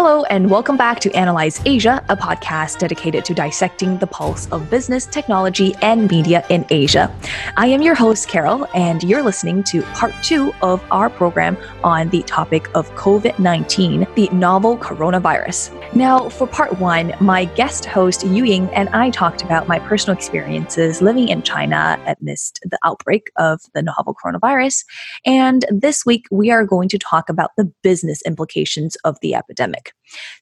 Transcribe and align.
Hello, 0.00 0.22
and 0.26 0.48
welcome 0.48 0.76
back 0.76 1.00
to 1.00 1.10
Analyse 1.10 1.60
Asia, 1.66 2.04
a 2.08 2.16
podcast 2.16 2.78
dedicated 2.78 3.24
to 3.24 3.34
dissecting 3.34 3.98
the 3.98 4.06
pulse 4.06 4.46
of 4.52 4.70
business, 4.70 5.06
technology, 5.06 5.74
and 5.82 6.08
media 6.08 6.46
in 6.50 6.64
Asia. 6.70 7.12
I 7.56 7.66
am 7.66 7.82
your 7.82 7.96
host, 7.96 8.28
Carol, 8.28 8.68
and 8.74 9.02
you're 9.02 9.24
listening 9.24 9.64
to 9.64 9.82
part 9.94 10.14
two 10.22 10.54
of 10.62 10.80
our 10.92 11.10
program 11.10 11.56
on 11.82 12.10
the 12.10 12.22
topic 12.22 12.68
of 12.76 12.88
COVID 12.94 13.40
19, 13.40 14.06
the 14.14 14.28
novel 14.28 14.78
coronavirus. 14.78 15.74
Now, 15.96 16.28
for 16.28 16.46
part 16.46 16.78
one, 16.78 17.12
my 17.20 17.46
guest 17.46 17.84
host, 17.84 18.24
Yu 18.24 18.44
Ying, 18.44 18.68
and 18.68 18.88
I 18.90 19.10
talked 19.10 19.42
about 19.42 19.66
my 19.66 19.80
personal 19.80 20.16
experiences 20.16 21.02
living 21.02 21.28
in 21.28 21.42
China 21.42 22.00
amidst 22.06 22.60
the 22.62 22.78
outbreak 22.84 23.32
of 23.34 23.62
the 23.74 23.82
novel 23.82 24.14
coronavirus. 24.14 24.84
And 25.26 25.64
this 25.70 26.06
week, 26.06 26.26
we 26.30 26.52
are 26.52 26.64
going 26.64 26.88
to 26.90 26.98
talk 26.98 27.28
about 27.28 27.50
the 27.56 27.64
business 27.82 28.22
implications 28.22 28.96
of 29.04 29.16
the 29.22 29.34
epidemic 29.34 29.87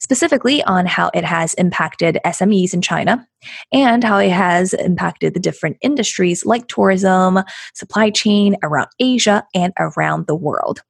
specifically 0.00 0.62
on 0.64 0.86
how 0.86 1.10
it 1.14 1.24
has 1.24 1.54
impacted 1.54 2.18
SMEs 2.24 2.74
in 2.74 2.82
China 2.82 3.26
and 3.72 4.04
how 4.04 4.18
it 4.18 4.30
has 4.30 4.74
impacted 4.74 5.34
the 5.34 5.40
different 5.40 5.76
industries 5.80 6.46
like 6.46 6.68
tourism, 6.68 7.40
supply 7.74 8.10
chain 8.10 8.56
around 8.62 8.88
Asia, 9.00 9.44
and 9.54 9.72
around 9.78 10.26
the 10.26 10.36
world. 10.36 10.82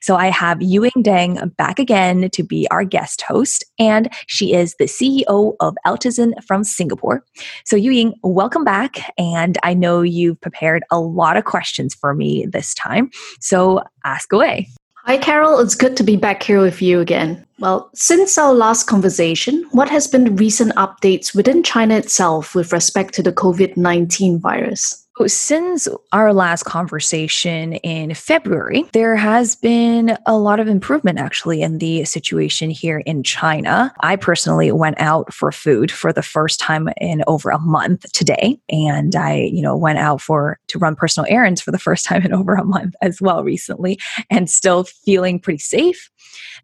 So 0.00 0.16
I 0.16 0.28
have 0.28 0.58
Yuing 0.58 1.02
Deng 1.02 1.54
back 1.56 1.78
again 1.78 2.30
to 2.30 2.42
be 2.42 2.66
our 2.70 2.84
guest 2.84 3.22
host, 3.22 3.64
and 3.78 4.12
she 4.26 4.54
is 4.54 4.74
the 4.78 4.84
CEO 4.84 5.54
of 5.60 5.74
Altizen 5.86 6.32
from 6.44 6.64
Singapore. 6.64 7.24
So 7.64 7.76
Yuing, 7.76 8.12
welcome 8.22 8.64
back, 8.64 9.12
and 9.18 9.58
I 9.62 9.74
know 9.74 10.02
you've 10.02 10.40
prepared 10.40 10.84
a 10.90 11.00
lot 11.00 11.36
of 11.36 11.44
questions 11.44 11.94
for 11.94 12.14
me 12.14 12.46
this 12.46 12.74
time. 12.74 13.10
So 13.40 13.82
ask 14.04 14.32
away. 14.32 14.68
Hi, 15.06 15.18
Carol. 15.18 15.58
It's 15.60 15.74
good 15.74 15.98
to 15.98 16.02
be 16.02 16.16
back 16.16 16.42
here 16.42 16.62
with 16.62 16.80
you 16.80 16.98
again. 16.98 17.44
Well, 17.58 17.90
since 17.94 18.38
our 18.38 18.54
last 18.54 18.84
conversation, 18.84 19.62
what 19.70 19.90
has 19.90 20.06
been 20.06 20.24
the 20.24 20.30
recent 20.30 20.74
updates 20.76 21.34
within 21.34 21.62
China 21.62 21.96
itself 21.96 22.54
with 22.54 22.72
respect 22.72 23.12
to 23.14 23.22
the 23.22 23.30
COVID 23.30 23.76
19 23.76 24.38
virus? 24.38 25.03
Since 25.26 25.86
our 26.12 26.34
last 26.34 26.64
conversation 26.64 27.74
in 27.74 28.14
February, 28.14 28.84
there 28.92 29.14
has 29.14 29.54
been 29.54 30.18
a 30.26 30.36
lot 30.36 30.58
of 30.58 30.66
improvement 30.66 31.20
actually 31.20 31.62
in 31.62 31.78
the 31.78 32.04
situation 32.04 32.68
here 32.68 32.98
in 32.98 33.22
China. 33.22 33.94
I 34.00 34.16
personally 34.16 34.72
went 34.72 35.00
out 35.00 35.32
for 35.32 35.52
food 35.52 35.92
for 35.92 36.12
the 36.12 36.22
first 36.22 36.58
time 36.58 36.88
in 37.00 37.22
over 37.28 37.50
a 37.50 37.60
month 37.60 38.10
today. 38.12 38.58
And 38.68 39.14
I, 39.14 39.48
you 39.52 39.62
know, 39.62 39.76
went 39.76 39.98
out 39.98 40.20
for 40.20 40.58
to 40.66 40.78
run 40.80 40.96
personal 40.96 41.30
errands 41.30 41.60
for 41.60 41.70
the 41.70 41.78
first 41.78 42.04
time 42.04 42.22
in 42.22 42.32
over 42.32 42.54
a 42.54 42.64
month 42.64 42.94
as 43.00 43.20
well 43.20 43.44
recently 43.44 43.98
and 44.30 44.50
still 44.50 44.82
feeling 44.82 45.38
pretty 45.38 45.60
safe. 45.60 46.10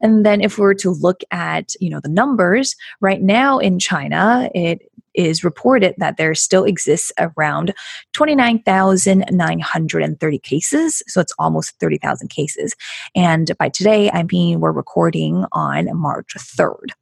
And 0.01 0.25
then 0.25 0.41
if 0.41 0.59
we 0.59 0.63
were 0.63 0.75
to 0.77 0.91
look 0.91 1.23
at, 1.31 1.75
you 1.81 1.91
know, 1.91 2.01
the 2.01 2.09
numbers 2.09 2.75
right 3.01 3.23
now 3.23 3.59
in 3.59 3.79
China, 3.79 4.51
it 4.55 4.91
is 5.15 5.45
reported 5.45 5.95
that 5.99 6.17
there 6.17 6.35
still 6.35 6.65
exists 6.65 7.13
around 7.19 7.75
29,930 8.13 10.39
cases. 10.39 11.03
So 11.09 11.21
it's 11.21 11.35
almost 11.39 11.79
30,000 11.81 12.29
cases. 12.29 12.75
And 13.15 13.51
by 13.59 13.69
today, 13.69 14.11
I 14.11 14.25
mean 14.31 14.61
we're 14.61 14.73
recording 14.73 15.45
on 15.53 15.95
March 15.97 16.35
3rd. 16.39 16.93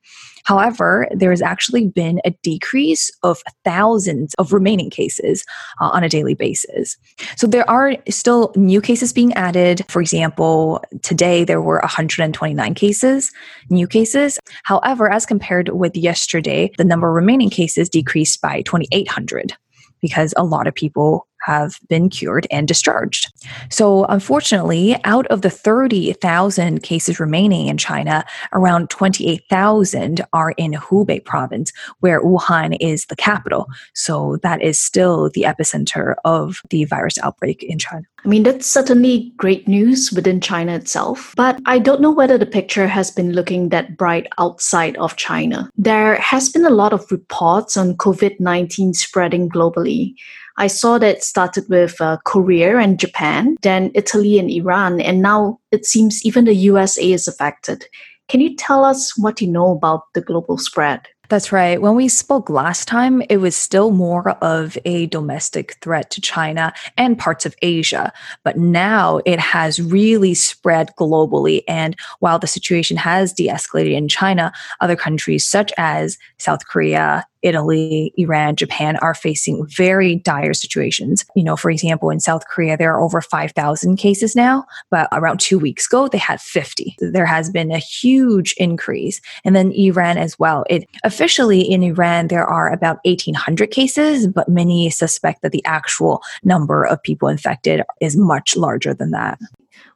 However, 0.49 1.07
there 1.11 1.29
has 1.29 1.43
actually 1.43 1.89
been 1.89 2.23
a 2.25 2.31
decrease 2.43 3.11
of 3.23 3.43
thousands 3.67 4.33
of 4.39 4.55
remaining 4.55 4.89
cases 4.89 5.45
uh, 5.79 5.91
on 5.93 6.03
a 6.03 6.09
daily 6.09 6.33
basis. 6.33 6.97
So 7.37 7.47
there 7.47 7.69
are 7.69 7.97
still 8.09 8.55
new 8.57 8.81
cases 8.81 9.13
being 9.13 9.35
added. 9.35 9.85
For 9.91 10.01
example, 10.01 10.83
today 11.03 11.45
there 11.45 11.61
were 11.61 11.81
129 11.81 12.73
cases, 12.73 13.31
new 13.69 13.87
cases. 13.87 14.39
However, 14.63 15.13
as 15.13 15.27
compared 15.27 15.69
with 15.69 15.95
yesterday, 15.95 16.73
the 16.79 16.85
number 16.85 17.11
of 17.11 17.15
remaining 17.15 17.51
cases 17.51 17.91
decreased 17.91 18.41
by 18.41 18.63
2,800 18.63 19.53
because 20.01 20.33
a 20.39 20.45
lot 20.45 20.67
of 20.67 20.75
people 20.75 21.27
have 21.45 21.79
been 21.89 22.09
cured 22.09 22.47
and 22.51 22.69
discharged. 22.69 23.33
So, 23.71 24.05
unfortunately, 24.07 24.97
out 25.05 25.27
of 25.29 25.43
the 25.43 25.51
30,000 25.51 26.83
cases 26.83 27.21
remaining 27.21 27.69
in 27.69 27.79
China, 27.79 28.25
around 28.53 28.91
28,000 28.91 30.25
are 30.33 30.53
in 30.53 30.73
Hubei 30.73 31.25
province, 31.25 31.73
where 32.01 32.23
Wuhan 32.23 32.77
is 32.81 33.07
the 33.07 33.17
capital. 33.17 33.69
So, 33.95 34.39
that 34.43 34.63
is 34.63 34.81
still 34.81 35.31
the 35.31 35.43
epicenter 35.43 36.15
of 36.25 36.61
the 36.71 36.85
virus 36.85 37.19
outbreak 37.19 37.63
in 37.63 37.79
China. 37.79 38.05
I 38.25 38.29
mean, 38.29 38.43
that's 38.43 38.67
certainly 38.67 39.33
great 39.37 39.69
news 39.69 40.13
within 40.13 40.41
China 40.41 40.75
itself, 40.75 41.35
but 41.37 41.61
I 41.67 41.79
don't 41.79 42.01
know 42.01 42.11
whether 42.11 42.37
the 42.37 42.47
picture 42.47 42.89
has 42.89 43.13
been 43.13 43.33
looking 43.33 43.69
that 43.69 43.97
bright 43.97 44.27
outside 44.39 44.97
of 44.97 45.17
China. 45.17 45.71
There 45.77 46.17
has 46.17 46.49
been 46.49 46.67
a 46.67 46.71
lot 46.71 46.93
of 46.93 47.11
reports 47.13 47.77
on 47.77 47.97
COVID 47.97 48.41
19 48.41 48.95
spreading 48.95 49.49
globally. 49.49 50.15
I 50.59 50.67
saw 50.67 50.99
that 50.99 51.23
started 51.23 51.69
with 51.69 52.01
uh, 52.01 52.19
Korea 52.25 52.79
and 52.79 52.99
Japan, 52.99 53.57
then 53.63 53.93
Italy 53.95 54.41
and 54.41 54.51
Iran, 54.51 55.01
and 55.01 55.23
now 55.23 55.61
it 55.71 55.87
seems 55.87 56.25
even 56.25 56.47
the 56.47 56.55
USA 56.55 57.13
is 57.13 57.29
affected. 57.29 57.87
Can 58.27 58.41
you 58.41 58.57
tell 58.57 58.85
us 58.85 59.17
what 59.17 59.41
you 59.41 59.47
know 59.47 59.71
about 59.71 60.03
the 60.15 60.21
global 60.21 60.59
spread? 60.59 61.07
That's 61.29 61.53
right. 61.53 61.81
When 61.81 61.95
we 61.95 62.09
spoke 62.09 62.49
last 62.49 62.89
time, 62.89 63.23
it 63.29 63.37
was 63.37 63.55
still 63.55 63.91
more 63.91 64.31
of 64.43 64.79
a 64.87 65.07
domestic 65.07 65.77
threat 65.83 66.11
to 66.11 66.23
China 66.23 66.73
and 66.97 67.19
parts 67.19 67.45
of 67.45 67.55
Asia. 67.61 68.13
But 68.45 68.57
now 68.57 69.21
it 69.27 69.39
has 69.39 69.81
really 69.81 70.33
spread 70.33 70.91
globally. 70.99 71.63
And 71.69 71.95
while 72.21 72.39
the 72.39 72.47
situation 72.47 72.97
has 72.97 73.35
de 73.35 73.49
escalated 73.49 73.93
in 73.93 74.09
China, 74.09 74.53
other 74.81 74.97
countries 74.97 75.47
such 75.47 75.71
as 75.77 76.17
South 76.39 76.67
Korea, 76.67 77.27
Italy, 77.43 78.13
Iran, 78.17 78.57
Japan 78.57 78.97
are 78.97 79.15
facing 79.15 79.67
very 79.67 80.17
dire 80.17 80.55
situations. 80.55 81.25
You 81.35 81.45
know, 81.45 81.57
for 81.57 81.71
example, 81.71 82.11
in 82.11 82.21
South 82.21 82.47
Korea, 82.49 82.77
there 82.77 82.93
are 82.93 83.01
over 83.01 83.21
5,000 83.21 83.97
cases 83.97 84.35
now, 84.35 84.65
but 84.91 85.09
around 85.13 85.41
two 85.41 85.59
weeks 85.59 85.87
ago, 85.87 86.09
they 86.09 86.19
had 86.19 86.41
50. 86.41 86.97
There 87.01 87.27
has 87.27 87.51
been 87.51 87.71
a 87.71 87.79
huge 87.79 88.55
increase. 88.59 89.21
And 89.45 89.55
then 89.55 89.73
Iran 89.73 90.19
as 90.19 90.39
well. 90.39 90.65
It 90.69 90.89
officially 91.05 91.61
in 91.61 91.83
Iran, 91.83 92.29
there 92.29 92.47
are 92.47 92.73
about 92.73 92.99
1,800 93.05 93.71
cases, 93.71 94.27
but 94.27 94.49
many 94.49 94.91
suspect 94.91 95.43
that 95.43 95.53
the 95.53 95.65
actual 95.65 96.23
number 96.45 96.85
of 96.85 97.03
people 97.03 97.29
infected 97.29 97.83
is 98.01 98.17
much 98.17 98.57
larger 98.57 98.95
than 98.95 99.11
that. 99.13 99.39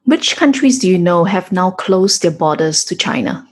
Which 0.05 0.35
countries 0.35 0.79
do 0.79 0.89
you 0.89 0.97
know 0.97 1.23
have 1.23 1.51
now 1.51 1.71
closed 1.71 2.21
their 2.21 2.31
borders 2.31 2.83
to 2.85 2.95
China? 2.95 3.47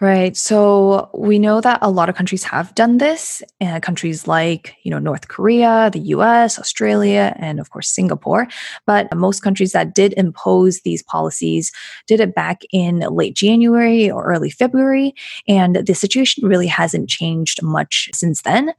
Right. 0.00 0.34
So 0.34 1.10
we 1.12 1.38
know 1.38 1.60
that 1.60 1.78
a 1.82 1.90
lot 1.90 2.08
of 2.08 2.14
countries 2.14 2.42
have 2.44 2.74
done 2.74 2.96
this. 2.96 3.42
Uh, 3.60 3.80
countries 3.80 4.26
like, 4.26 4.74
you 4.82 4.90
know, 4.90 4.98
North 4.98 5.28
Korea, 5.28 5.90
the 5.92 6.00
US, 6.16 6.58
Australia, 6.58 7.34
and 7.38 7.60
of 7.60 7.68
course 7.68 7.90
Singapore. 7.90 8.48
But 8.86 9.14
most 9.14 9.42
countries 9.42 9.72
that 9.72 9.94
did 9.94 10.14
impose 10.16 10.80
these 10.80 11.02
policies 11.02 11.70
did 12.06 12.18
it 12.18 12.34
back 12.34 12.62
in 12.72 13.00
late 13.00 13.36
January 13.36 14.10
or 14.10 14.24
early 14.24 14.48
February. 14.48 15.14
And 15.46 15.76
the 15.76 15.94
situation 15.94 16.48
really 16.48 16.66
hasn't 16.66 17.10
changed 17.10 17.62
much 17.62 18.08
since 18.14 18.40
then. 18.40 18.72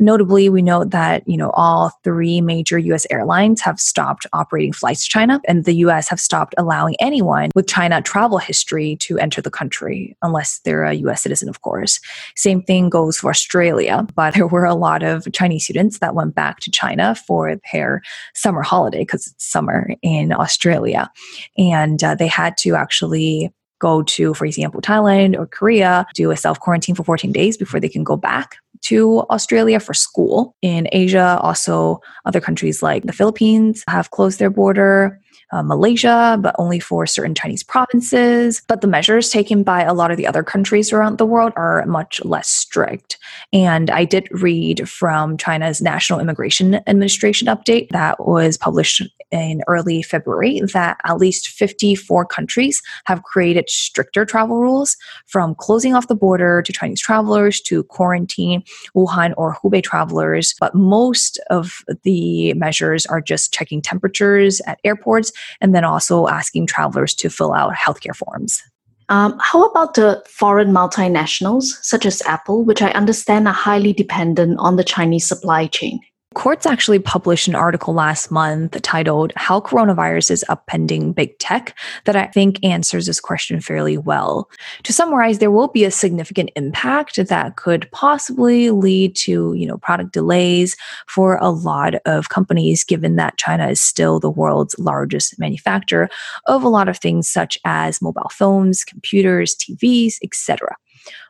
Notably, 0.00 0.48
we 0.48 0.62
know 0.62 0.84
that, 0.84 1.22
you 1.28 1.36
know, 1.36 1.50
all 1.50 1.92
three 2.02 2.40
major 2.40 2.78
US 2.78 3.06
airlines 3.10 3.60
have 3.60 3.78
stopped 3.78 4.26
operating 4.32 4.72
flights 4.72 5.04
to 5.04 5.10
China, 5.10 5.40
and 5.46 5.66
the 5.66 5.74
US 5.74 6.08
have 6.08 6.18
stopped 6.18 6.54
allowing 6.56 6.96
anyone 7.00 7.50
with 7.54 7.68
China 7.68 8.00
travel 8.00 8.38
history 8.38 8.96
to 9.00 9.18
enter 9.18 9.42
the 9.42 9.50
country 9.50 10.16
unless 10.22 10.60
they're 10.60 10.84
a 10.84 10.94
US 10.94 11.22
citizen, 11.22 11.50
of 11.50 11.60
course. 11.60 12.00
Same 12.34 12.62
thing 12.62 12.88
goes 12.88 13.18
for 13.18 13.28
Australia, 13.28 14.06
but 14.14 14.34
there 14.40 14.46
were 14.46 14.64
a 14.64 14.74
lot 14.74 15.02
of 15.02 15.30
Chinese 15.32 15.64
students 15.64 15.98
that 15.98 16.14
went 16.14 16.34
back 16.34 16.60
to 16.60 16.70
China 16.70 17.14
for 17.14 17.56
their 17.70 18.00
summer 18.34 18.62
holiday 18.62 19.00
because 19.00 19.26
it's 19.26 19.44
summer 19.44 19.90
in 20.00 20.32
Australia. 20.32 21.10
And 21.58 22.02
uh, 22.02 22.14
they 22.14 22.26
had 22.26 22.56
to 22.58 22.74
actually 22.74 23.52
go 23.80 24.02
to, 24.02 24.32
for 24.34 24.46
example, 24.46 24.80
Thailand 24.80 25.36
or 25.38 25.46
Korea, 25.46 26.06
do 26.14 26.30
a 26.30 26.36
self 26.36 26.58
quarantine 26.60 26.94
for 26.94 27.04
14 27.04 27.32
days 27.32 27.56
before 27.58 27.80
they 27.80 27.88
can 27.88 28.04
go 28.04 28.16
back 28.16 28.56
to 28.82 29.20
Australia 29.30 29.80
for 29.80 29.94
school. 29.94 30.54
In 30.62 30.88
Asia, 30.92 31.38
also 31.42 32.00
other 32.24 32.40
countries 32.40 32.82
like 32.82 33.04
the 33.04 33.12
Philippines 33.12 33.84
have 33.88 34.10
closed 34.10 34.38
their 34.38 34.50
border 34.50 35.20
uh, 35.52 35.62
Malaysia, 35.62 36.38
but 36.40 36.54
only 36.58 36.80
for 36.80 37.06
certain 37.06 37.34
Chinese 37.34 37.62
provinces. 37.62 38.62
But 38.68 38.80
the 38.80 38.86
measures 38.86 39.30
taken 39.30 39.62
by 39.62 39.82
a 39.82 39.94
lot 39.94 40.10
of 40.10 40.16
the 40.16 40.26
other 40.26 40.42
countries 40.42 40.92
around 40.92 41.18
the 41.18 41.26
world 41.26 41.52
are 41.56 41.84
much 41.86 42.24
less 42.24 42.48
strict. 42.48 43.18
And 43.52 43.90
I 43.90 44.04
did 44.04 44.28
read 44.30 44.88
from 44.88 45.36
China's 45.36 45.80
National 45.80 46.20
Immigration 46.20 46.76
Administration 46.86 47.48
update 47.48 47.88
that 47.90 48.26
was 48.26 48.56
published 48.56 49.02
in 49.30 49.62
early 49.68 50.02
February 50.02 50.60
that 50.72 50.98
at 51.04 51.18
least 51.18 51.48
54 51.48 52.26
countries 52.26 52.82
have 53.04 53.22
created 53.22 53.68
stricter 53.70 54.24
travel 54.24 54.60
rules 54.60 54.96
from 55.26 55.54
closing 55.54 55.94
off 55.94 56.08
the 56.08 56.14
border 56.14 56.62
to 56.62 56.72
Chinese 56.72 57.00
travelers 57.00 57.60
to 57.60 57.84
quarantine 57.84 58.62
Wuhan 58.96 59.34
or 59.36 59.56
Hubei 59.56 59.82
travelers. 59.82 60.54
But 60.58 60.74
most 60.74 61.38
of 61.50 61.84
the 62.02 62.54
measures 62.54 63.06
are 63.06 63.20
just 63.20 63.54
checking 63.54 63.80
temperatures 63.80 64.60
at 64.66 64.80
airports 64.84 65.32
and 65.60 65.74
then 65.74 65.84
also 65.84 66.28
asking 66.28 66.66
travelers 66.66 67.14
to 67.14 67.30
fill 67.30 67.52
out 67.52 67.74
healthcare 67.74 68.16
forms. 68.16 68.62
Um, 69.08 69.36
how 69.40 69.64
about 69.64 69.94
the 69.94 70.22
foreign 70.28 70.70
multinationals, 70.72 71.64
such 71.82 72.06
as 72.06 72.22
Apple, 72.22 72.64
which 72.64 72.80
I 72.80 72.92
understand 72.92 73.48
are 73.48 73.54
highly 73.54 73.92
dependent 73.92 74.58
on 74.60 74.76
the 74.76 74.84
Chinese 74.84 75.26
supply 75.26 75.66
chain? 75.66 76.00
Quartz 76.36 76.64
actually 76.64 77.00
published 77.00 77.48
an 77.48 77.56
article 77.56 77.92
last 77.92 78.30
month 78.30 78.80
titled 78.82 79.32
How 79.34 79.60
Coronavirus 79.60 80.30
is 80.30 80.44
Upending 80.48 81.12
Big 81.12 81.36
Tech 81.40 81.76
that 82.04 82.14
I 82.14 82.26
think 82.26 82.64
answers 82.64 83.06
this 83.06 83.18
question 83.18 83.60
fairly 83.60 83.98
well. 83.98 84.48
To 84.84 84.92
summarize, 84.92 85.40
there 85.40 85.50
will 85.50 85.66
be 85.66 85.82
a 85.82 85.90
significant 85.90 86.50
impact 86.54 87.16
that 87.16 87.56
could 87.56 87.90
possibly 87.90 88.70
lead 88.70 89.16
to, 89.16 89.54
you 89.54 89.66
know, 89.66 89.78
product 89.78 90.12
delays 90.12 90.76
for 91.08 91.36
a 91.38 91.50
lot 91.50 91.96
of 92.06 92.28
companies 92.28 92.84
given 92.84 93.16
that 93.16 93.36
China 93.36 93.68
is 93.68 93.80
still 93.80 94.20
the 94.20 94.30
world's 94.30 94.78
largest 94.78 95.36
manufacturer 95.36 96.08
of 96.46 96.62
a 96.62 96.68
lot 96.68 96.88
of 96.88 96.98
things 96.98 97.28
such 97.28 97.58
as 97.64 98.00
mobile 98.00 98.30
phones, 98.30 98.84
computers, 98.84 99.56
TVs, 99.56 100.14
etc. 100.22 100.76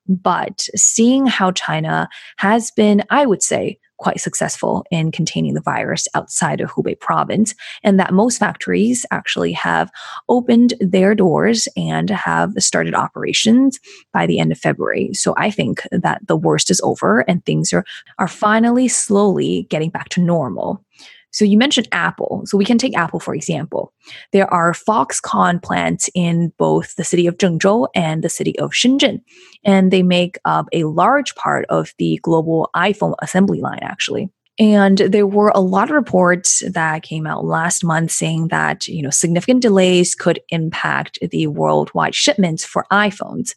But 0.07 0.67
seeing 0.77 1.27
how 1.27 1.53
China 1.53 2.07
has 2.37 2.71
been, 2.71 3.03
I 3.09 3.25
would 3.25 3.43
say, 3.43 3.79
quite 4.01 4.21
successful 4.21 4.85
in 4.91 5.13
containing 5.13 5.55
the 5.55 5.61
virus 5.61 6.09
outside 6.15 6.61
of 6.61 6.71
Hubei 6.71 6.99
province, 6.99 7.55
and 7.85 8.01
that 8.01 8.13
most 8.15 8.39
factories 8.39 9.07
actually 9.11 9.53
have 9.53 9.91
opened 10.29 10.75
their 10.81 11.15
doors 11.15 11.69
and 11.77 12.11
have 12.11 12.51
started 12.59 12.95
operations 12.95 13.79
by 14.13 14.27
the 14.27 14.41
end 14.41 14.51
of 14.51 14.59
February. 14.59 15.11
So 15.13 15.35
I 15.37 15.51
think 15.51 15.83
that 15.93 16.27
the 16.27 16.37
worst 16.37 16.71
is 16.71 16.81
over 16.83 17.21
and 17.29 17.45
things 17.45 17.73
are, 17.73 17.85
are 18.19 18.29
finally 18.29 18.89
slowly 18.89 19.67
getting 19.71 19.91
back 19.91 20.09
to 20.11 20.21
normal. 20.21 20.85
So 21.33 21.45
you 21.45 21.57
mentioned 21.59 21.89
Apple. 21.93 22.43
So 22.47 22.59
we 22.59 22.65
can 22.65 22.79
take 22.79 22.97
Apple 22.97 23.21
for 23.21 23.35
example. 23.35 23.93
There 24.33 24.53
are 24.53 24.73
Foxconn 24.73 25.63
plants 25.63 26.11
in 26.15 26.53
both 26.59 26.97
the 26.97 27.05
city 27.05 27.27
of 27.27 27.39
Zhengzhou 27.39 27.89
and 27.95 28.23
the 28.23 28.29
city 28.29 28.59
of 28.59 28.73
Shenzhen, 28.73 29.21
and 29.65 29.91
they 29.93 30.03
make 30.03 30.39
up 30.45 30.67
a 30.73 30.85
large 30.85 31.35
part 31.35 31.67
of 31.69 31.95
the 31.99 32.19
global 32.23 32.71
iPhone 32.75 33.15
assembly 33.21 33.61
line 33.61 33.81
actually. 33.83 34.31
And 34.61 34.99
there 34.99 35.27
were 35.27 35.51
a 35.55 35.61
lot 35.63 35.89
of 35.89 35.97
reports 35.97 36.63
that 36.71 37.03
came 37.03 37.27
out 37.27 37.47
last 37.47 37.83
month 37.83 38.11
saying 38.11 38.49
that, 38.49 38.87
you 38.87 39.03
know, 39.03 39.09
significant 39.09 39.63
delays 39.63 40.15
could 40.15 40.39
impact 40.51 41.19
the 41.31 41.47
worldwide 41.47 42.15
shipments 42.15 42.63
for 42.63 42.85
iPhones. 42.93 43.55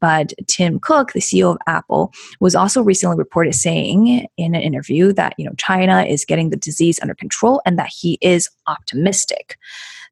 But 0.00 0.32
Tim 0.48 0.80
Cook, 0.80 1.12
the 1.12 1.20
CEO 1.20 1.52
of 1.52 1.58
Apple, 1.68 2.12
was 2.40 2.56
also 2.56 2.82
recently 2.82 3.16
reported 3.16 3.54
saying 3.54 4.26
in 4.36 4.54
an 4.56 4.60
interview 4.60 5.12
that, 5.12 5.34
you 5.38 5.44
know, 5.44 5.54
China 5.56 6.02
is 6.02 6.24
getting 6.24 6.50
the 6.50 6.56
disease 6.56 6.98
under 7.00 7.14
control 7.14 7.62
and 7.64 7.78
that 7.78 7.92
he 7.96 8.18
is 8.20 8.50
optimistic 8.66 9.56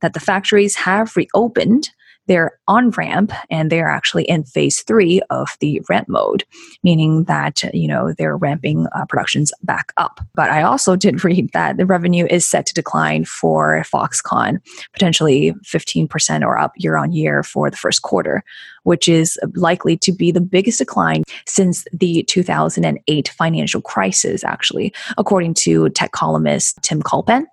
that 0.03 0.13
the 0.13 0.21
factories 0.21 0.77
have 0.77 1.17
reopened 1.17 1.91
they're 2.29 2.53
on 2.69 2.91
ramp 2.91 3.33
and 3.51 3.73
they're 3.73 3.89
actually 3.89 4.25
in 4.25 4.45
phase 4.45 4.83
three 4.83 5.21
of 5.31 5.57
the 5.61 5.83
ramp 5.89 6.09
mode, 6.09 6.45
meaning 6.83 7.25
that, 7.25 7.63
you 7.75 7.89
know, 7.89 8.13
they're 8.17 8.37
ramping 8.37 8.87
uh, 8.95 9.07
productions 9.07 9.53
back 9.63 9.93
up. 9.97 10.21
But 10.35 10.51
I 10.51 10.63
also 10.63 10.95
did 10.95 11.25
read 11.29 11.51
that 11.55 11.79
the 11.79 11.87
revenue 11.87 12.27
is 12.31 12.47
set 12.47 12.67
to 12.67 12.75
decline 12.75 13.25
for 13.25 13.83
Foxconn, 13.93 14.61
potentially 14.93 15.55
15% 15.65 16.43
or 16.43 16.59
up 16.59 16.73
year 16.77 16.97
on 16.97 17.13
year 17.13 17.43
for 17.43 17.71
the 17.71 17.77
first 17.77 18.03
quarter, 18.03 18.45
which 18.89 19.07
is 19.07 19.39
likely 19.55 19.99
to 19.99 20.13
be 20.13 20.33
the 20.33 20.41
biggest 20.41 20.79
decline 20.79 21.23
since 21.47 21.85
the 21.93 22.23
2008 22.23 23.29
financial 23.29 23.83
crisis, 23.83 24.43
actually, 24.43 24.95
according 25.19 25.53
to 25.53 25.91
tech 25.91 26.13
columnist 26.13 26.79
Tim 26.81 27.03
Culpan. 27.03 27.45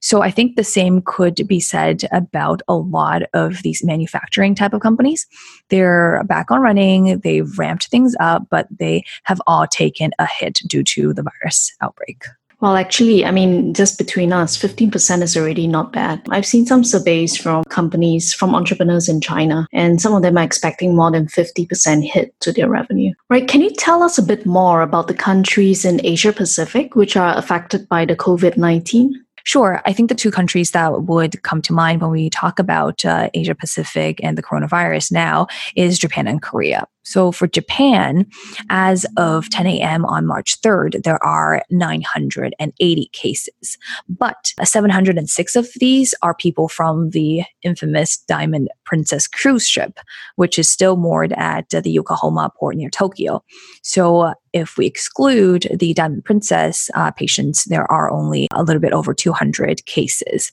So 0.00 0.22
I 0.22 0.30
think 0.30 0.56
the 0.56 0.64
same 0.64 1.02
could 1.04 1.46
be 1.46 1.60
said 1.60 2.04
about 2.10 2.62
a 2.68 2.74
lot 2.74 3.24
of 3.34 3.62
these 3.62 3.84
manufacturing 3.84 4.54
type 4.54 4.72
of 4.72 4.80
companies. 4.80 5.26
They're 5.68 6.24
back 6.24 6.50
on 6.50 6.62
running, 6.62 7.18
they've 7.18 7.58
ramped 7.58 7.88
things 7.88 8.16
up, 8.18 8.46
but 8.48 8.66
they 8.70 9.04
have 9.24 9.42
all 9.46 9.66
taken 9.66 10.12
a 10.18 10.26
hit 10.26 10.60
due 10.66 10.84
to 10.84 11.12
the 11.12 11.22
virus 11.22 11.70
outbreak. 11.82 12.22
Well, 12.60 12.76
actually, 12.76 13.24
I 13.24 13.30
mean, 13.30 13.72
just 13.72 13.98
between 13.98 14.32
us, 14.32 14.58
15% 14.58 15.22
is 15.22 15.36
already 15.36 15.68
not 15.68 15.92
bad. 15.92 16.20
I've 16.30 16.46
seen 16.46 16.66
some 16.66 16.82
surveys 16.82 17.36
from 17.36 17.62
companies, 17.64 18.34
from 18.34 18.54
entrepreneurs 18.54 19.08
in 19.08 19.20
China, 19.20 19.68
and 19.72 20.00
some 20.00 20.12
of 20.12 20.22
them 20.22 20.36
are 20.36 20.42
expecting 20.42 20.96
more 20.96 21.12
than 21.12 21.26
50% 21.28 22.02
hit 22.02 22.38
to 22.40 22.52
their 22.52 22.68
revenue. 22.68 23.12
Right? 23.30 23.46
Can 23.46 23.60
you 23.60 23.70
tell 23.70 24.02
us 24.02 24.18
a 24.18 24.22
bit 24.22 24.44
more 24.44 24.82
about 24.82 25.06
the 25.06 25.14
countries 25.14 25.84
in 25.84 26.04
Asia 26.04 26.32
Pacific 26.32 26.96
which 26.96 27.16
are 27.16 27.36
affected 27.38 27.88
by 27.88 28.04
the 28.04 28.16
COVID 28.16 28.56
19? 28.56 29.24
Sure. 29.44 29.80
I 29.86 29.94
think 29.94 30.10
the 30.10 30.14
two 30.14 30.30
countries 30.30 30.72
that 30.72 31.04
would 31.04 31.42
come 31.42 31.62
to 31.62 31.72
mind 31.72 32.02
when 32.02 32.10
we 32.10 32.28
talk 32.28 32.58
about 32.58 33.02
uh, 33.04 33.30
Asia 33.32 33.54
Pacific 33.54 34.20
and 34.22 34.36
the 34.36 34.42
coronavirus 34.42 35.10
now 35.10 35.46
is 35.74 35.98
Japan 35.98 36.26
and 36.26 36.42
Korea. 36.42 36.86
So 37.08 37.32
for 37.32 37.46
Japan, 37.46 38.26
as 38.68 39.06
of 39.16 39.48
10 39.48 39.66
a.m. 39.66 40.04
on 40.04 40.26
March 40.26 40.60
3rd, 40.60 41.04
there 41.04 41.24
are 41.24 41.62
980 41.70 43.10
cases, 43.14 43.78
but 44.10 44.52
706 44.62 45.56
of 45.56 45.70
these 45.76 46.14
are 46.20 46.34
people 46.34 46.68
from 46.68 47.08
the 47.10 47.44
infamous 47.62 48.18
Diamond 48.18 48.68
Princess 48.88 49.28
cruise 49.28 49.68
ship, 49.68 50.00
which 50.36 50.58
is 50.58 50.66
still 50.66 50.96
moored 50.96 51.34
at 51.34 51.68
the 51.68 51.90
Yokohama 51.90 52.50
port 52.58 52.74
near 52.74 52.88
Tokyo. 52.88 53.44
So 53.82 54.32
if 54.54 54.78
we 54.78 54.86
exclude 54.86 55.68
the 55.78 55.92
Diamond 55.92 56.24
Princess 56.24 56.88
uh, 56.94 57.10
patients, 57.10 57.64
there 57.64 57.90
are 57.92 58.10
only 58.10 58.48
a 58.52 58.62
little 58.62 58.80
bit 58.80 58.94
over 58.94 59.12
200 59.12 59.84
cases. 59.84 60.52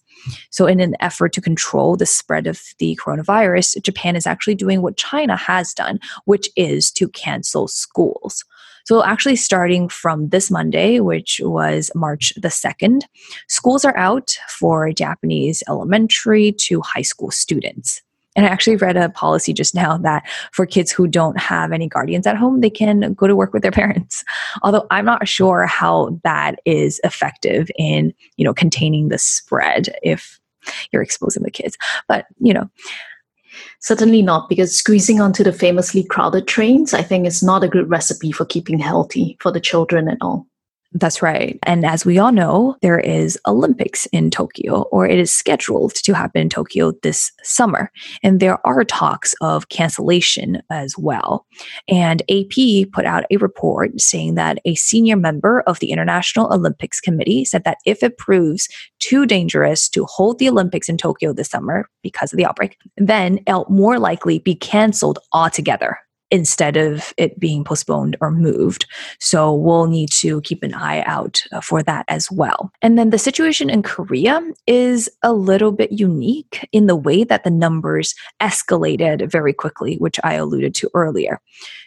So, 0.50 0.66
in 0.66 0.82
an 0.82 0.96
effort 1.00 1.32
to 1.34 1.42
control 1.42 1.96
the 1.96 2.06
spread 2.06 2.46
of 2.46 2.62
the 2.80 3.00
coronavirus, 3.02 3.82
Japan 3.82 4.16
is 4.16 4.28
actually 4.28 4.56
doing 4.56 4.82
what 4.82 4.98
China 4.98 5.38
has 5.38 5.74
done, 5.74 6.00
which 6.26 6.50
is 6.58 6.92
to 6.94 7.08
cancel 7.10 7.68
schools. 7.68 8.44
So, 8.86 9.04
actually, 9.04 9.36
starting 9.36 9.90
from 9.90 10.30
this 10.30 10.52
Monday, 10.52 11.00
which 11.00 11.42
was 11.44 11.90
March 11.96 12.34
the 12.36 12.50
2nd, 12.50 13.02
schools 13.48 13.84
are 13.84 13.98
out 13.98 14.38
for 14.48 14.92
Japanese 14.92 15.64
elementary 15.68 16.52
to 16.52 16.82
high 16.82 17.02
school 17.02 17.32
students. 17.32 18.02
And 18.36 18.46
I 18.46 18.50
actually 18.50 18.76
read 18.76 18.98
a 18.98 19.10
policy 19.10 19.54
just 19.54 19.74
now 19.74 19.98
that 20.00 20.24
for 20.52 20.66
kids 20.66 20.92
who 20.92 21.08
don't 21.08 21.40
have 21.40 21.72
any 21.72 21.88
guardians 21.88 22.28
at 22.28 22.38
home, 22.38 22.62
they 22.62 22.70
can 22.70 23.14
go 23.14 23.28
to 23.28 23.36
work 23.36 23.54
with 23.54 23.62
their 23.62 23.72
parents. 23.84 24.24
Although 24.62 24.86
I'm 24.92 25.06
not 25.06 25.28
sure 25.28 25.66
how 25.66 26.20
that 26.24 26.60
is 26.66 27.00
effective 27.04 27.70
in, 27.78 28.14
you 28.38 28.46
know, 28.46 28.54
containing 28.54 29.10
the 29.10 29.18
spread 29.18 29.96
if 30.04 30.40
you're 30.92 31.04
exposing 31.04 31.44
the 31.44 31.52
kids. 31.52 31.78
But, 32.08 32.26
you 32.40 32.54
know, 32.54 32.70
Certainly 33.80 34.22
not, 34.22 34.50
because 34.50 34.76
squeezing 34.76 35.22
onto 35.22 35.44
the 35.44 35.54
famously 35.54 36.04
crowded 36.04 36.48
trains, 36.48 36.94
I 36.94 37.02
think, 37.02 37.26
is 37.26 37.44
not 37.44 37.64
a 37.64 37.70
good 37.70 37.90
recipe 37.90 38.32
for 38.32 38.46
keeping 38.46 38.80
healthy 38.80 39.38
for 39.40 39.52
the 39.52 39.60
children 39.60 40.10
at 40.10 40.18
all. 40.22 40.48
That's 40.98 41.22
right. 41.22 41.60
And 41.64 41.86
as 41.86 42.06
we 42.06 42.18
all 42.20 42.32
know, 42.32 42.78
there 42.82 42.98
is 42.98 43.38
Olympics 43.46 44.06
in 44.14 44.32
Tokyo, 44.32 44.84
or 44.94 45.06
it 45.06 45.20
is 45.20 45.30
scheduled 45.30 45.94
to 45.96 46.14
happen 46.14 46.44
in 46.44 46.50
Tokyo 46.50 46.94
this 47.04 47.34
summer. 47.44 47.92
And 48.24 48.40
there 48.40 48.66
are 48.66 48.86
talks 48.86 49.36
of 49.42 49.68
cancellation 49.68 50.62
as 50.72 50.98
well. 50.98 51.46
And 51.90 52.22
AP 52.30 52.92
put 52.94 53.06
out 53.06 53.26
a 53.30 53.36
report 53.38 54.00
saying 54.00 54.36
that 54.36 54.60
a 54.64 54.76
senior 54.76 55.18
member 55.18 55.62
of 55.68 55.80
the 55.80 55.92
International 55.92 56.54
Olympics 56.54 57.02
Committee 57.02 57.44
said 57.44 57.66
that 57.66 57.80
if 57.86 58.02
it 58.02 58.18
proves 58.18 58.70
too 59.00 59.26
dangerous 59.26 59.90
to 59.90 60.06
hold 60.06 60.40
the 60.40 60.48
Olympics 60.48 60.88
in 60.88 60.96
Tokyo 60.96 61.34
this 61.34 61.50
summer 61.50 61.90
because 62.04 62.32
of 62.32 62.38
the 62.38 62.46
outbreak, 62.46 62.78
then 62.96 63.40
it'll 63.46 63.70
more 63.70 64.00
likely 64.00 64.40
be 64.40 64.56
canceled 64.56 65.20
altogether 65.34 65.98
instead 66.32 66.78
of 66.78 67.14
it 67.18 67.40
being 67.40 67.64
postponed 67.64 68.18
or 68.22 68.32
moved. 68.32 68.86
So 69.20 69.54
we'll 69.54 69.88
need 69.88 70.12
to 70.14 70.42
keep 70.42 70.64
an 70.64 70.74
eye 70.74 71.02
out 71.04 71.44
uh, 71.52 71.62
for 71.62 71.84
that 71.84 72.06
as 72.08 72.32
well. 72.32 72.72
And 72.82 72.98
then 72.98 73.10
the 73.10 73.18
situation 73.18 73.70
in 73.70 73.84
Korea 73.84 74.42
is 74.68 75.10
a 75.24 75.34
little 75.34 75.72
bit 75.72 75.92
unique 75.92 76.68
in 76.72 76.88
the 76.88 76.96
way 76.96 77.24
that 77.24 77.44
the 77.44 77.50
numbers 77.52 78.16
escalated 78.42 79.30
very 79.32 79.54
quickly, 79.54 79.96
which 79.98 80.20
I 80.24 80.34
alluded 80.34 80.74
to 80.76 80.90
earlier. 80.94 81.40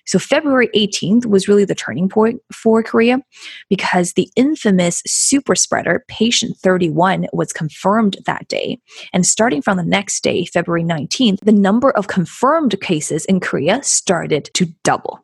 So 0.09 0.19
February 0.19 0.71
18th 0.75 1.27
was 1.27 1.49
really 1.49 1.67
the 1.67 1.75
turning 1.75 2.09
point 2.09 2.41
for 2.51 2.83
Korea 2.83 3.21
because 3.69 4.15
the 4.15 4.31
infamous 4.37 5.03
super 5.07 5.55
spreader 5.55 6.03
patient 6.09 6.57
31 6.57 7.27
was 7.35 7.53
confirmed 7.53 8.17
that 8.25 8.49
day. 8.49 8.81
And 9.13 9.27
starting 9.27 9.61
from 9.61 9.77
the 9.77 9.85
next 9.85 10.23
day, 10.23 10.47
February 10.47 10.83
19th, 10.83 11.41
the 11.41 11.53
number 11.53 11.91
of 11.91 12.07
confirmed 12.07 12.81
cases 12.81 13.27
in 13.27 13.39
Korea 13.39 13.83
started 13.83 14.49
to 14.55 14.65
double. 14.83 15.23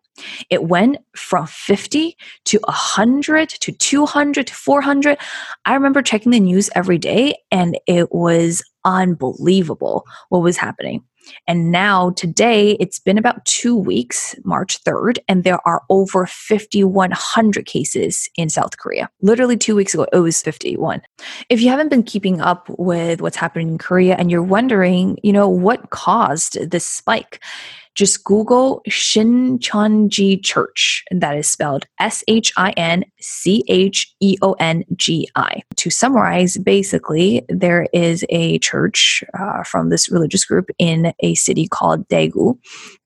It 0.51 0.65
went 0.65 0.99
from 1.17 1.47
50 1.47 2.15
to 2.45 2.59
100 2.59 3.49
to 3.49 3.73
200 3.73 4.47
to 4.47 4.55
400. 4.55 5.19
I 5.65 5.75
remember 5.75 6.03
checking 6.03 6.31
the 6.31 6.41
news 6.41 6.69
every 6.75 6.99
day 6.99 7.37
and 7.51 7.79
it 7.87 8.13
was 8.13 8.63
unbelievable 8.85 10.05
what 10.29 10.43
was 10.43 10.59
happening. 10.59 11.03
And 11.47 11.71
now, 11.71 12.11
today, 12.11 12.73
it's 12.81 12.99
been 12.99 13.19
about 13.19 13.45
two 13.45 13.77
weeks, 13.77 14.35
March 14.45 14.83
3rd, 14.85 15.19
and 15.29 15.45
there 15.45 15.61
are 15.67 15.83
over 15.91 16.27
5,100 16.27 17.67
cases 17.67 18.29
in 18.37 18.49
South 18.49 18.79
Korea. 18.79 19.11
Literally 19.23 19.57
two 19.57 19.77
weeks 19.77 19.95
ago, 19.95 20.07
it 20.13 20.19
was 20.19 20.43
51. 20.43 21.03
If 21.49 21.61
you 21.61 21.69
haven't 21.69 21.91
been 21.91 22.03
keeping 22.03 22.41
up 22.41 22.69
with 22.79 23.21
what's 23.21 23.37
happening 23.37 23.69
in 23.69 23.79
Korea 23.79 24.17
and 24.17 24.31
you're 24.31 24.43
wondering, 24.43 25.19
you 25.23 25.33
know, 25.33 25.49
what 25.49 25.91
caused 25.91 26.71
this 26.71 26.87
spike, 26.87 27.43
just 27.95 28.25
Google 28.25 28.83
Shincheonji 28.89 30.43
Church, 30.43 31.05
and 31.11 31.21
that 31.21 31.37
is 31.37 31.49
spelled 31.49 31.87
S 32.01 32.25
H 32.29 32.53
I 32.57 32.71
N 32.71 33.05
C 33.21 33.65
H 33.69 34.15
E 34.21 34.37
O 34.43 34.55
N 34.55 34.85
G 34.97 35.29
I. 35.37 35.63
To 35.77 35.91
summarize, 35.91 36.59
basically, 36.59 37.45
there 37.49 37.87
is 37.93 38.25
a 38.29 38.59
church 38.59 39.23
uh, 39.39 39.63
from 39.63 39.91
this 39.91 40.11
religious 40.11 40.45
group 40.45 40.71
in 40.79 41.13
a 41.21 41.35
city 41.35 41.69
called 41.69 42.09
Daegu 42.09 42.59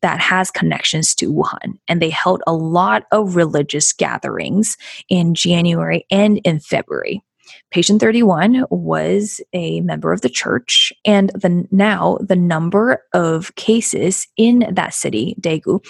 that 0.02 0.21
has 0.21 0.50
connections 0.50 1.14
to 1.16 1.33
Wuhan, 1.33 1.78
and 1.88 2.00
they 2.00 2.11
held 2.11 2.42
a 2.47 2.52
lot 2.52 3.04
of 3.12 3.37
religious 3.37 3.92
gatherings 3.92 4.76
in 5.09 5.35
January 5.35 6.07
and 6.11 6.38
in 6.45 6.61
February. 6.61 7.23
Patient 7.71 8.00
31 8.00 8.64
was 8.71 9.40
a 9.52 9.81
member 9.83 10.12
of 10.12 10.21
the 10.23 10.28
church, 10.28 10.93
and 11.05 11.31
the, 11.31 11.67
now 11.71 12.19
the 12.21 12.37
number 12.37 13.05
of 13.12 13.55
cases 13.57 14.26
in 14.37 14.67
that 14.71 14.95
city, 14.95 15.37
Daegu, 15.40 15.85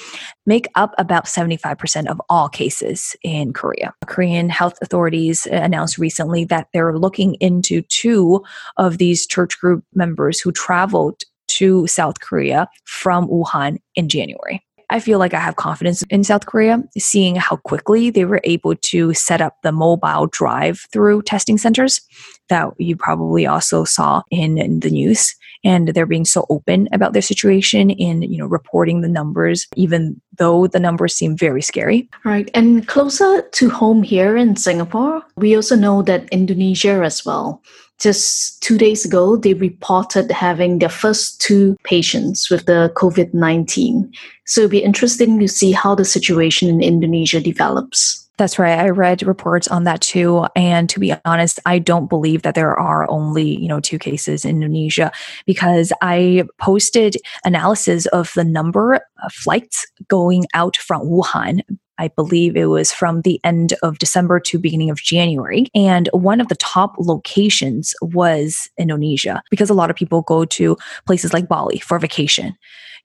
make 0.47 0.67
up 0.75 0.95
about 0.99 1.27
75% 1.27 2.07
of 2.09 2.21
all 2.29 2.49
cases 2.49 3.17
in 3.23 3.53
Korea. 3.53 3.95
Korean 4.07 4.49
health 4.49 4.79
authorities 4.83 5.47
uh, 5.47 5.57
announced 5.57 5.99
recently 5.99 6.45
that 6.45 6.69
they're 6.73 6.99
looking 6.99 7.35
into 7.35 7.83
two 7.83 8.45
of 8.77 8.99
these 8.99 9.27
church 9.27 9.59
group 9.61 9.85
members 9.95 10.41
who 10.41 10.53
traveled 10.53 11.23
to 11.49 11.87
South 11.87 12.21
Korea 12.21 12.69
from 12.85 13.27
Wuhan 13.29 13.79
in 13.95 14.09
January. 14.09 14.63
I 14.91 15.01
feel 15.01 15.19
like 15.19 15.35
I 15.35 15.41
have 15.41 15.57
confidence 15.57 16.03
in 16.11 16.25
South 16.25 16.47
Korea, 16.47 16.83
seeing 16.97 17.37
how 17.37 17.57
quickly 17.57 18.11
they 18.11 18.25
were 18.25 18.41
able 18.45 18.75
to 18.75 19.13
set 19.15 19.41
up 19.41 19.57
the 19.63 19.73
mobile 19.73 20.27
drive 20.27 20.87
through 20.93 21.23
testing 21.23 21.59
centers 21.59 22.01
that 22.49 22.69
you 22.79 22.97
probably 22.97 23.47
also 23.47 23.85
saw 23.85 24.23
in, 24.31 24.81
the 24.81 24.91
news. 24.91 25.35
And 25.65 25.89
they're 25.89 26.07
being 26.07 26.25
so 26.25 26.47
open 26.51 26.89
about 26.93 27.13
their 27.13 27.23
situation 27.23 27.91
in, 27.91 28.23
you 28.23 28.39
know, 28.39 28.47
reporting 28.47 29.01
the 29.01 29.09
numbers, 29.09 29.67
even 29.75 30.21
though 30.39 30.69
the 30.69 30.79
numbers 30.79 31.15
seem 31.15 31.37
very 31.37 31.63
scary. 31.63 32.09
Right. 32.25 32.49
And 32.55 32.87
closer 32.87 33.43
to 33.43 33.69
home 33.69 34.03
here 34.03 34.37
in 34.37 34.57
Singapore, 34.57 35.23
we 35.37 35.57
also 35.57 35.75
know 35.75 36.03
that 36.03 36.29
Indonesia 36.31 37.03
as 37.03 37.27
well 37.27 37.61
just 37.99 38.63
two 38.63 38.79
days 38.79 39.05
ago, 39.05 39.37
they 39.37 39.55
reported 39.55 40.31
having 40.31 40.79
their 40.79 40.89
first 40.89 41.41
two 41.41 41.77
patients 41.85 42.49
with 42.49 42.67
the 42.67 42.93
COVID 42.97 43.35
19. 43.35 44.13
So 44.47 44.63
it'll 44.63 44.71
be 44.71 44.83
interesting 44.83 45.39
to 45.41 45.49
see 45.49 45.73
how 45.73 45.95
the 45.95 46.05
situation 46.05 46.69
in 46.69 46.81
Indonesia 46.81 47.41
develops. 47.41 48.25
That's 48.39 48.57
right. 48.57 48.79
I 48.79 48.91
read 48.91 49.25
reports 49.25 49.67
on 49.67 49.83
that 49.83 50.01
too. 50.01 50.47
And 50.55 50.89
to 50.91 51.01
be 51.01 51.13
honest, 51.25 51.59
I 51.67 51.81
don't 51.81 52.09
believe 52.09 52.43
that 52.43 52.55
there 52.55 52.79
are 52.79 53.11
only, 53.11 53.59
you 53.59 53.67
know, 53.67 53.81
two 53.81 53.99
cases 53.99 54.45
in 54.45 54.63
Indonesia 54.63 55.11
because 55.45 55.93
I 56.03 56.45
posted 56.59 57.17
analysis 57.45 58.07
of 58.07 58.33
the 58.37 58.45
number 58.45 58.95
of 58.95 59.33
flights 59.33 59.85
going 60.07 60.45
out 60.55 60.77
from 60.77 61.03
Wuhan 61.03 61.63
I 61.99 62.09
believe 62.09 62.57
it 62.57 62.67
was 62.67 62.93
from 62.93 63.23
the 63.23 63.41
end 63.45 63.75
of 63.83 63.99
December 63.99 64.41
to 64.41 64.59
beginning 64.59 64.91
of 64.91 64.99
January. 64.99 65.67
And 65.75 66.09
one 66.13 66.41
of 66.41 66.49
the 66.49 66.57
top 66.57 66.95
locations 66.99 67.95
was 68.01 68.71
Indonesia 68.79 69.43
because 69.51 69.71
a 69.71 69.75
lot 69.75 69.91
of 69.91 69.97
people 69.97 70.23
go 70.23 70.45
to 70.45 70.77
places 71.07 71.33
like 71.33 71.49
Bali 71.49 71.79
for 71.81 71.99
vacation 71.99 72.57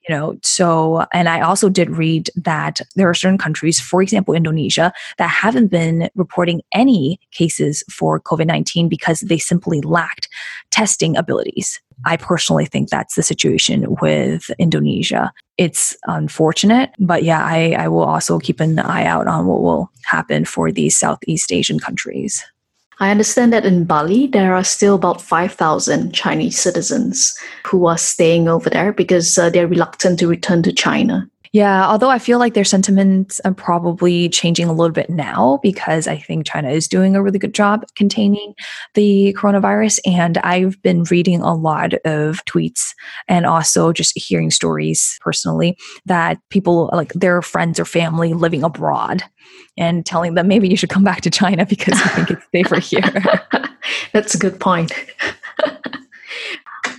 you 0.08 0.14
know 0.14 0.38
so 0.42 1.06
and 1.14 1.30
i 1.30 1.42
also 1.42 1.70
did 1.70 1.90
read 1.90 2.30
that 2.36 2.82
there 2.96 3.10
are 3.10 3.14
certain 3.14 3.38
countries 3.38 3.80
for 3.80 4.02
example 4.02 4.34
indonesia 4.34 4.92
that 5.18 5.30
haven't 5.30 5.68
been 5.68 6.10
reporting 6.16 6.62
any 6.74 7.20
cases 7.32 7.84
for 7.90 8.20
covid-19 8.20 8.90
because 8.90 9.22
they 9.22 9.38
simply 9.38 9.82
lacked 9.82 10.28
testing 10.72 11.16
abilities 11.16 11.80
i 12.06 12.18
personally 12.18 12.66
think 12.66 12.90
that's 12.90 13.16
the 13.16 13.24
situation 13.24 13.86
with 14.02 14.50
indonesia 14.60 15.32
it's 15.58 15.96
unfortunate 16.06 16.92
but 17.00 17.24
yeah 17.24 17.44
i, 17.44 17.76
I 17.78 17.88
will 17.88 18.04
also 18.04 18.40
keep 18.40 18.60
an 18.60 18.80
eye 18.80 19.06
out 19.06 19.28
on 19.28 19.46
what 19.48 19.62
will 19.62 19.92
happen 20.06 20.46
for 20.46 20.72
these 20.72 20.98
southeast 20.98 21.52
asian 21.52 21.80
countries 21.80 22.44
I 23.00 23.10
understand 23.10 23.52
that 23.52 23.66
in 23.66 23.86
Bali, 23.86 24.28
there 24.28 24.54
are 24.56 24.64
still 24.64 24.96
about 24.96 25.22
5,000 25.22 26.14
Chinese 26.14 26.60
citizens 26.60 27.38
who 27.66 27.86
are 27.88 27.98
staying 27.98 28.48
over 28.48 28.70
there 28.70 28.94
because 28.94 29.38
uh, 29.38 29.50
they're 29.50 29.68
reluctant 29.68 30.20
to 30.20 30.28
return 30.28 30.64
to 30.64 30.72
China. 30.72 31.30
Yeah, 31.54 31.88
although 31.88 32.10
I 32.10 32.18
feel 32.18 32.40
like 32.40 32.56
their 32.56 32.64
sentiments 32.64 33.40
are 33.46 33.54
probably 33.54 34.28
changing 34.28 34.68
a 34.68 34.74
little 34.74 34.92
bit 34.92 35.12
now 35.12 35.60
because 35.62 36.08
I 36.08 36.18
think 36.18 36.48
China 36.48 36.72
is 36.72 36.88
doing 36.88 37.16
a 37.16 37.22
really 37.22 37.38
good 37.38 37.54
job 37.54 37.86
containing 37.96 38.56
the 38.96 39.36
coronavirus. 39.38 40.00
And 40.04 40.40
I've 40.40 40.82
been 40.82 41.04
reading 41.04 41.42
a 41.42 41.54
lot 41.54 41.94
of 42.06 42.44
tweets 42.46 42.96
and 43.28 43.46
also 43.46 43.94
just 43.94 44.18
hearing 44.18 44.50
stories 44.50 45.20
personally 45.22 45.78
that 46.08 46.40
people 46.50 46.90
like 46.92 47.14
their 47.14 47.44
friends 47.44 47.80
or 47.80 47.86
family 47.86 48.34
living 48.34 48.64
abroad 48.64 49.24
and 49.78 50.04
telling 50.08 50.34
them 50.34 50.48
maybe 50.48 50.68
you 50.68 50.76
should 50.76 50.90
come 50.90 51.04
back 51.04 51.22
to 51.22 51.30
China 51.30 51.68
because 51.68 52.00
you 52.00 52.06
think 52.08 52.32
it's 52.32 52.48
safer 52.52 52.80
here. 52.80 53.40
That's 54.12 54.34
a 54.34 54.40
good 54.40 54.60
point. 54.60 54.92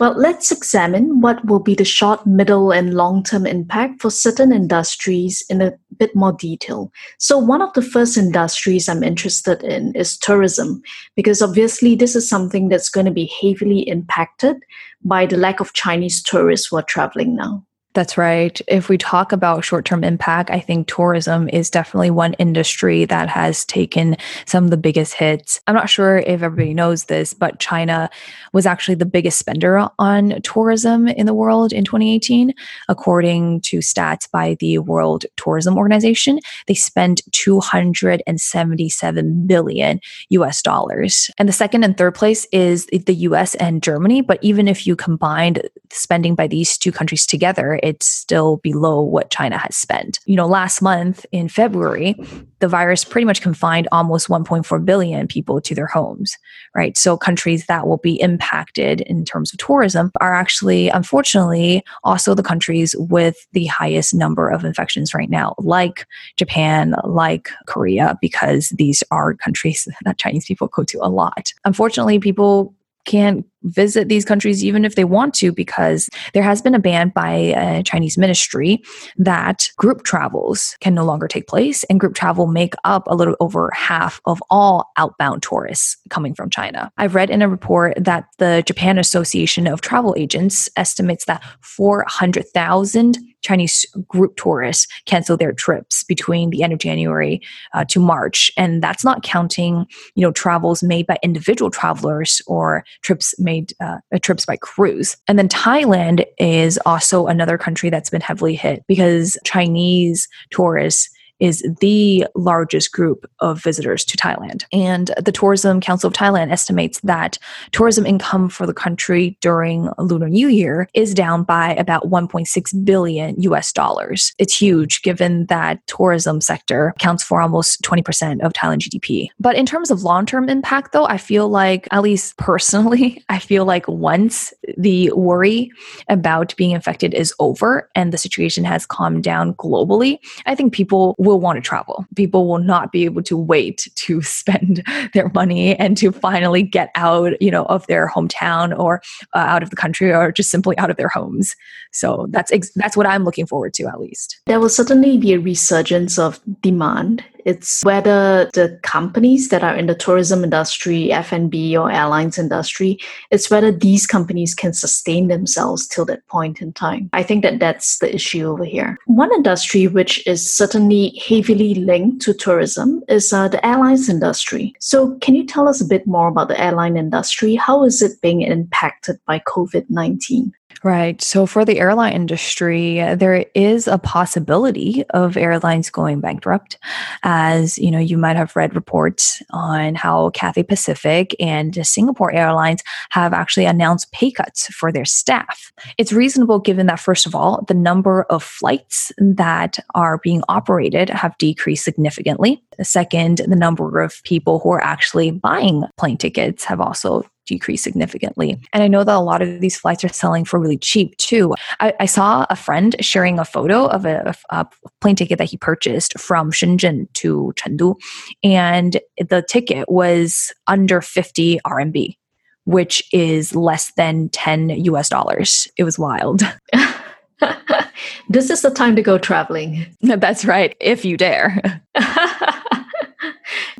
Well, 0.00 0.14
let's 0.18 0.50
examine 0.50 1.20
what 1.20 1.44
will 1.44 1.60
be 1.60 1.74
the 1.74 1.84
short, 1.84 2.26
middle, 2.26 2.72
and 2.72 2.94
long 2.94 3.22
term 3.22 3.46
impact 3.46 4.02
for 4.02 4.10
certain 4.10 4.52
industries 4.52 5.44
in 5.48 5.62
a 5.62 5.72
bit 5.98 6.14
more 6.16 6.32
detail. 6.32 6.90
So, 7.18 7.38
one 7.38 7.62
of 7.62 7.72
the 7.74 7.82
first 7.82 8.16
industries 8.16 8.88
I'm 8.88 9.04
interested 9.04 9.62
in 9.62 9.94
is 9.94 10.18
tourism, 10.18 10.82
because 11.14 11.40
obviously, 11.40 11.94
this 11.94 12.16
is 12.16 12.28
something 12.28 12.68
that's 12.68 12.88
going 12.88 13.06
to 13.06 13.12
be 13.12 13.32
heavily 13.40 13.88
impacted 13.88 14.56
by 15.04 15.26
the 15.26 15.36
lack 15.36 15.60
of 15.60 15.74
Chinese 15.74 16.22
tourists 16.22 16.66
who 16.66 16.76
are 16.76 16.82
traveling 16.82 17.36
now. 17.36 17.64
That's 17.94 18.18
right. 18.18 18.60
If 18.66 18.88
we 18.88 18.98
talk 18.98 19.30
about 19.30 19.64
short 19.64 19.84
term 19.84 20.02
impact, 20.02 20.50
I 20.50 20.58
think 20.58 20.88
tourism 20.88 21.48
is 21.48 21.70
definitely 21.70 22.10
one 22.10 22.32
industry 22.34 23.04
that 23.04 23.28
has 23.28 23.64
taken 23.64 24.16
some 24.46 24.64
of 24.64 24.70
the 24.70 24.76
biggest 24.76 25.14
hits. 25.14 25.60
I'm 25.68 25.76
not 25.76 25.88
sure 25.88 26.18
if 26.18 26.42
everybody 26.42 26.74
knows 26.74 27.04
this, 27.04 27.34
but 27.34 27.60
China 27.60 28.10
was 28.52 28.66
actually 28.66 28.96
the 28.96 29.06
biggest 29.06 29.38
spender 29.38 29.88
on 30.00 30.42
tourism 30.42 31.06
in 31.06 31.26
the 31.26 31.34
world 31.34 31.72
in 31.72 31.84
2018. 31.84 32.52
According 32.88 33.60
to 33.62 33.78
stats 33.78 34.28
by 34.28 34.56
the 34.58 34.78
World 34.78 35.24
Tourism 35.36 35.78
Organization, 35.78 36.40
they 36.66 36.74
spent 36.74 37.22
277 37.30 39.46
billion 39.46 40.00
US 40.30 40.62
dollars. 40.62 41.30
And 41.38 41.48
the 41.48 41.52
second 41.52 41.84
and 41.84 41.96
third 41.96 42.16
place 42.16 42.44
is 42.50 42.86
the 42.86 43.14
US 43.14 43.54
and 43.54 43.84
Germany. 43.84 44.20
But 44.20 44.40
even 44.42 44.66
if 44.66 44.84
you 44.84 44.96
combined 44.96 45.62
spending 45.92 46.34
by 46.34 46.48
these 46.48 46.76
two 46.76 46.90
countries 46.90 47.24
together, 47.24 47.78
it's 47.84 48.06
still 48.06 48.56
below 48.58 49.02
what 49.02 49.30
China 49.30 49.58
has 49.58 49.76
spent. 49.76 50.18
You 50.24 50.36
know, 50.36 50.46
last 50.46 50.80
month 50.80 51.26
in 51.32 51.50
February, 51.50 52.16
the 52.60 52.66
virus 52.66 53.04
pretty 53.04 53.26
much 53.26 53.42
confined 53.42 53.88
almost 53.92 54.28
1.4 54.28 54.84
billion 54.86 55.28
people 55.28 55.60
to 55.60 55.74
their 55.74 55.86
homes, 55.86 56.38
right? 56.74 56.96
So 56.96 57.18
countries 57.18 57.66
that 57.66 57.86
will 57.86 57.98
be 57.98 58.18
impacted 58.22 59.02
in 59.02 59.26
terms 59.26 59.52
of 59.52 59.58
tourism 59.58 60.10
are 60.18 60.32
actually, 60.32 60.88
unfortunately, 60.88 61.84
also 62.04 62.34
the 62.34 62.42
countries 62.42 62.96
with 62.98 63.36
the 63.52 63.66
highest 63.66 64.14
number 64.14 64.48
of 64.48 64.64
infections 64.64 65.12
right 65.12 65.28
now, 65.28 65.54
like 65.58 66.06
Japan, 66.36 66.94
like 67.04 67.50
Korea, 67.66 68.16
because 68.18 68.70
these 68.70 69.02
are 69.10 69.34
countries 69.34 69.86
that 70.04 70.16
Chinese 70.16 70.46
people 70.46 70.68
go 70.68 70.84
to 70.84 70.98
a 71.02 71.10
lot. 71.10 71.52
Unfortunately, 71.66 72.18
people 72.18 72.74
can't 73.04 73.44
visit 73.64 74.08
these 74.08 74.24
countries 74.24 74.64
even 74.64 74.84
if 74.84 74.94
they 74.94 75.04
want 75.04 75.34
to 75.34 75.50
because 75.52 76.10
there 76.34 76.42
has 76.42 76.60
been 76.60 76.74
a 76.74 76.78
ban 76.78 77.10
by 77.14 77.30
a 77.32 77.82
Chinese 77.82 78.18
ministry 78.18 78.82
that 79.16 79.68
group 79.78 80.04
travels 80.04 80.76
can 80.80 80.94
no 80.94 81.04
longer 81.04 81.26
take 81.26 81.46
place 81.46 81.82
and 81.84 81.98
group 81.98 82.14
travel 82.14 82.46
make 82.46 82.74
up 82.84 83.04
a 83.06 83.14
little 83.14 83.36
over 83.40 83.70
half 83.72 84.20
of 84.26 84.42
all 84.50 84.90
outbound 84.96 85.42
tourists 85.42 85.96
coming 86.10 86.34
from 86.34 86.50
China. 86.50 86.90
I've 86.98 87.14
read 87.14 87.30
in 87.30 87.42
a 87.42 87.48
report 87.48 87.94
that 87.96 88.26
the 88.38 88.62
Japan 88.66 88.98
Association 88.98 89.66
of 89.66 89.80
Travel 89.80 90.14
Agents 90.18 90.68
estimates 90.76 91.24
that 91.24 91.42
400,000 91.60 93.16
Chinese 93.44 93.86
group 94.08 94.36
tourists 94.36 94.86
cancel 95.04 95.36
their 95.36 95.52
trips 95.52 96.02
between 96.04 96.50
the 96.50 96.62
end 96.62 96.72
of 96.72 96.78
January 96.78 97.40
uh, 97.74 97.84
to 97.84 98.00
March, 98.00 98.50
and 98.56 98.82
that's 98.82 99.04
not 99.04 99.22
counting 99.22 99.86
you 100.14 100.22
know 100.22 100.32
travels 100.32 100.82
made 100.82 101.06
by 101.06 101.18
individual 101.22 101.70
travelers 101.70 102.42
or 102.46 102.84
trips 103.02 103.34
made 103.38 103.72
uh, 103.80 103.98
trips 104.22 104.44
by 104.44 104.56
cruise. 104.56 105.16
And 105.28 105.38
then 105.38 105.48
Thailand 105.48 106.24
is 106.38 106.78
also 106.86 107.26
another 107.26 107.58
country 107.58 107.90
that's 107.90 108.10
been 108.10 108.20
heavily 108.20 108.56
hit 108.56 108.84
because 108.88 109.36
Chinese 109.44 110.26
tourists 110.50 111.10
is 111.40 111.64
the 111.80 112.26
largest 112.34 112.92
group 112.92 113.28
of 113.40 113.62
visitors 113.62 114.04
to 114.04 114.16
Thailand. 114.16 114.64
And 114.72 115.10
the 115.20 115.32
Tourism 115.32 115.80
Council 115.80 116.08
of 116.08 116.14
Thailand 116.14 116.50
estimates 116.50 117.00
that 117.00 117.38
tourism 117.72 118.06
income 118.06 118.48
for 118.48 118.66
the 118.66 118.74
country 118.74 119.36
during 119.40 119.88
Lunar 119.98 120.28
New 120.28 120.48
Year 120.48 120.88
is 120.94 121.14
down 121.14 121.44
by 121.44 121.74
about 121.74 122.10
1.6 122.10 122.84
billion 122.84 123.40
US 123.42 123.72
dollars. 123.72 124.32
It's 124.38 124.56
huge 124.56 125.02
given 125.02 125.46
that 125.46 125.84
tourism 125.86 126.40
sector 126.40 126.88
accounts 126.96 127.22
for 127.22 127.40
almost 127.40 127.82
20% 127.82 128.40
of 128.44 128.52
Thailand 128.52 128.78
GDP. 128.78 129.28
But 129.38 129.56
in 129.56 129.66
terms 129.66 129.90
of 129.90 130.02
long-term 130.02 130.48
impact 130.48 130.92
though, 130.92 131.06
I 131.06 131.18
feel 131.18 131.48
like 131.48 131.88
at 131.90 132.02
least 132.02 132.36
personally, 132.38 133.22
I 133.28 133.38
feel 133.38 133.64
like 133.64 133.86
once 133.88 134.54
the 134.76 135.10
worry 135.12 135.70
about 136.08 136.54
being 136.56 136.70
infected 136.70 137.14
is 137.14 137.34
over 137.38 137.90
and 137.94 138.12
the 138.12 138.18
situation 138.18 138.64
has 138.64 138.86
calmed 138.86 139.24
down 139.24 139.54
globally, 139.54 140.18
I 140.46 140.54
think 140.54 140.72
people 140.72 141.14
will 141.24 141.40
want 141.40 141.56
to 141.56 141.60
travel. 141.60 142.06
People 142.16 142.46
will 142.46 142.58
not 142.58 142.92
be 142.92 143.04
able 143.04 143.22
to 143.24 143.36
wait 143.36 143.88
to 143.96 144.22
spend 144.40 144.82
their 145.12 145.30
money 145.34 145.76
and 145.76 145.96
to 145.96 146.12
finally 146.12 146.62
get 146.62 146.90
out, 146.94 147.40
you 147.40 147.50
know, 147.50 147.64
of 147.66 147.86
their 147.86 148.08
hometown 148.08 148.78
or 148.78 149.02
uh, 149.34 149.38
out 149.38 149.62
of 149.62 149.70
the 149.70 149.76
country 149.76 150.12
or 150.12 150.32
just 150.32 150.50
simply 150.50 150.76
out 150.78 150.90
of 150.90 150.96
their 150.96 151.08
homes. 151.08 151.56
So 151.92 152.26
that's 152.30 152.52
ex- 152.52 152.72
that's 152.74 152.96
what 152.96 153.06
I'm 153.06 153.24
looking 153.24 153.46
forward 153.46 153.74
to 153.74 153.86
at 153.86 154.00
least. 154.00 154.40
There 154.46 154.60
will 154.60 154.68
certainly 154.68 155.18
be 155.18 155.32
a 155.32 155.40
resurgence 155.40 156.18
of 156.18 156.40
demand 156.60 157.24
it's 157.44 157.82
whether 157.84 158.50
the 158.54 158.78
companies 158.82 159.48
that 159.48 159.62
are 159.62 159.74
in 159.74 159.86
the 159.86 159.94
tourism 159.94 160.44
industry, 160.44 161.12
F&B 161.12 161.76
or 161.76 161.90
airlines 161.90 162.38
industry, 162.38 162.98
it's 163.30 163.50
whether 163.50 163.70
these 163.70 164.06
companies 164.06 164.54
can 164.54 164.72
sustain 164.72 165.28
themselves 165.28 165.86
till 165.86 166.04
that 166.06 166.26
point 166.28 166.60
in 166.60 166.72
time. 166.72 167.10
I 167.12 167.22
think 167.22 167.42
that 167.42 167.60
that's 167.60 167.98
the 167.98 168.14
issue 168.14 168.46
over 168.46 168.64
here. 168.64 168.96
One 169.06 169.32
industry 169.34 169.86
which 169.86 170.26
is 170.26 170.52
certainly 170.52 171.20
heavily 171.28 171.74
linked 171.74 172.22
to 172.22 172.34
tourism 172.34 173.02
is 173.08 173.32
uh, 173.32 173.48
the 173.48 173.64
airlines 173.64 174.08
industry. 174.08 174.74
So 174.80 175.16
can 175.18 175.34
you 175.34 175.46
tell 175.46 175.68
us 175.68 175.80
a 175.80 175.86
bit 175.86 176.06
more 176.06 176.28
about 176.28 176.48
the 176.48 176.60
airline 176.60 176.96
industry? 176.96 177.54
How 177.54 177.84
is 177.84 178.02
it 178.02 178.20
being 178.20 178.42
impacted 178.42 179.18
by 179.26 179.40
COVID-19? 179.40 180.52
Right. 180.82 181.22
So 181.22 181.46
for 181.46 181.64
the 181.64 181.78
airline 181.78 182.12
industry, 182.12 182.96
there 182.96 183.46
is 183.54 183.86
a 183.86 183.96
possibility 183.96 185.04
of 185.10 185.36
airlines 185.36 185.88
going 185.88 186.20
bankrupt. 186.20 186.76
As 187.22 187.78
you 187.78 187.90
know, 187.90 187.98
you 187.98 188.18
might 188.18 188.36
have 188.36 188.54
read 188.54 188.74
reports 188.74 189.42
on 189.50 189.94
how 189.94 190.30
Cathay 190.30 190.64
Pacific 190.64 191.34
and 191.40 191.86
Singapore 191.86 192.32
Airlines 192.32 192.82
have 193.10 193.32
actually 193.32 193.64
announced 193.64 194.12
pay 194.12 194.30
cuts 194.30 194.66
for 194.74 194.92
their 194.92 195.06
staff. 195.06 195.72
It's 195.96 196.12
reasonable 196.12 196.58
given 196.58 196.86
that, 196.86 197.00
first 197.00 197.24
of 197.24 197.34
all, 197.34 197.64
the 197.66 197.74
number 197.74 198.24
of 198.24 198.42
flights 198.42 199.10
that 199.16 199.78
are 199.94 200.18
being 200.18 200.42
operated 200.48 201.08
have 201.08 201.38
decreased 201.38 201.84
significantly. 201.84 202.62
Second, 202.82 203.38
the 203.46 203.56
number 203.56 204.02
of 204.02 204.22
people 204.24 204.58
who 204.58 204.70
are 204.70 204.82
actually 204.82 205.30
buying 205.30 205.84
plane 205.96 206.18
tickets 206.18 206.64
have 206.64 206.80
also 206.80 207.24
decreased 207.46 207.84
significantly. 207.84 208.58
And 208.72 208.82
I 208.82 208.88
know 208.88 209.04
that 209.04 209.14
a 209.14 209.20
lot 209.20 209.42
of 209.42 209.60
these 209.60 209.76
flights 209.76 210.04
are 210.04 210.08
selling 210.08 210.44
for 210.44 210.58
really 210.58 210.78
cheap 210.78 211.16
too. 211.18 211.54
I, 211.80 211.94
I 212.00 212.06
saw 212.06 212.46
a 212.50 212.56
friend 212.56 212.94
sharing 213.00 213.38
a 213.38 213.44
photo 213.44 213.86
of 213.86 214.04
a, 214.04 214.34
a, 214.50 214.66
plane 215.00 215.16
ticket 215.16 215.38
that 215.38 215.50
he 215.50 215.56
purchased 215.56 216.18
from 216.18 216.50
Shenzhen 216.50 217.12
to 217.14 217.52
Chengdu, 217.56 217.96
and 218.42 218.98
the 219.18 219.42
ticket 219.42 219.90
was 219.90 220.52
under 220.66 221.00
50 221.00 221.60
RMB, 221.66 222.16
which 222.64 223.02
is 223.12 223.54
less 223.54 223.92
than 223.96 224.28
10 224.30 224.70
US 224.70 225.08
dollars. 225.08 225.68
It 225.76 225.84
was 225.84 225.98
wild. 225.98 226.42
this 228.28 228.50
is 228.50 228.62
the 228.62 228.70
time 228.70 228.96
to 228.96 229.02
go 229.02 229.18
traveling. 229.18 229.86
That's 230.00 230.44
right, 230.44 230.74
if 230.80 231.04
you 231.04 231.16
dare. 231.16 231.82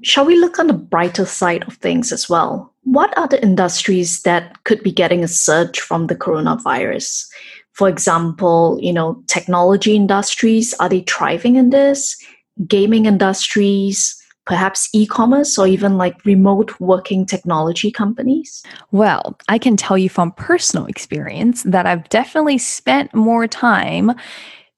Shall 0.02 0.26
we 0.26 0.37
look 0.37 0.59
on 0.59 0.66
the 0.66 0.75
brighter 0.75 1.25
side 1.25 1.64
of 1.66 1.75
things 1.75 2.12
as 2.12 2.28
well? 2.28 2.74
What 2.95 3.17
are 3.19 3.27
the 3.27 3.43
industries 3.43 4.23
that 4.23 4.63
could 4.63 4.81
be 4.85 4.93
getting 4.93 5.25
a 5.25 5.29
surge 5.29 5.81
from 5.81 6.07
the 6.07 6.15
coronavirus? 6.15 7.27
For 7.73 7.89
example, 7.89 8.79
you 8.81 8.93
know, 8.93 9.21
technology 9.27 9.97
industries, 9.97 10.75
are 10.75 10.89
they 10.89 11.01
thriving 11.01 11.57
in 11.57 11.71
this? 11.71 12.17
Gaming 12.69 13.07
industries, 13.07 14.17
perhaps 14.47 14.89
e-commerce 14.93 15.59
or 15.59 15.67
even 15.67 15.99
like 15.99 16.25
remote 16.25 16.79
working 16.79 17.27
technology 17.27 17.91
companies? 17.91 18.63
Well, 18.93 19.37
I 19.49 19.59
can 19.59 19.77
tell 19.77 19.99
you 19.99 20.09
from 20.09 20.31
personal 20.31 20.87
experience 20.87 21.65
that 21.65 21.87
I've 21.87 22.09
definitely 22.11 22.59
spent 22.59 23.13
more 23.13 23.49
time 23.49 24.13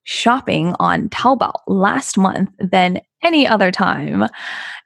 shopping 0.06 0.74
on 0.78 1.08
Taobao 1.10 1.52
last 1.66 2.16
month 2.16 2.50
than 2.58 3.00
any 3.22 3.46
other 3.46 3.70
time. 3.70 4.28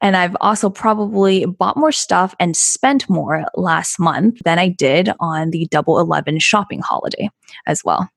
And 0.01 0.17
I've 0.17 0.37
also 0.41 0.71
probably 0.71 1.45
bought 1.45 1.77
more 1.77 1.93
stuff 1.93 2.35
and 2.41 2.57
spent 2.57 3.09
more 3.09 3.45
last 3.55 4.01
month 4.01 4.41
than 4.45 4.59
I 4.59 4.69
did 4.69 5.11
on 5.21 5.51
the 5.51 5.67
Double 5.71 6.01
11 6.01 6.39
shopping 6.39 6.81
holiday 6.81 7.29
as 7.67 7.85
well. 7.85 8.09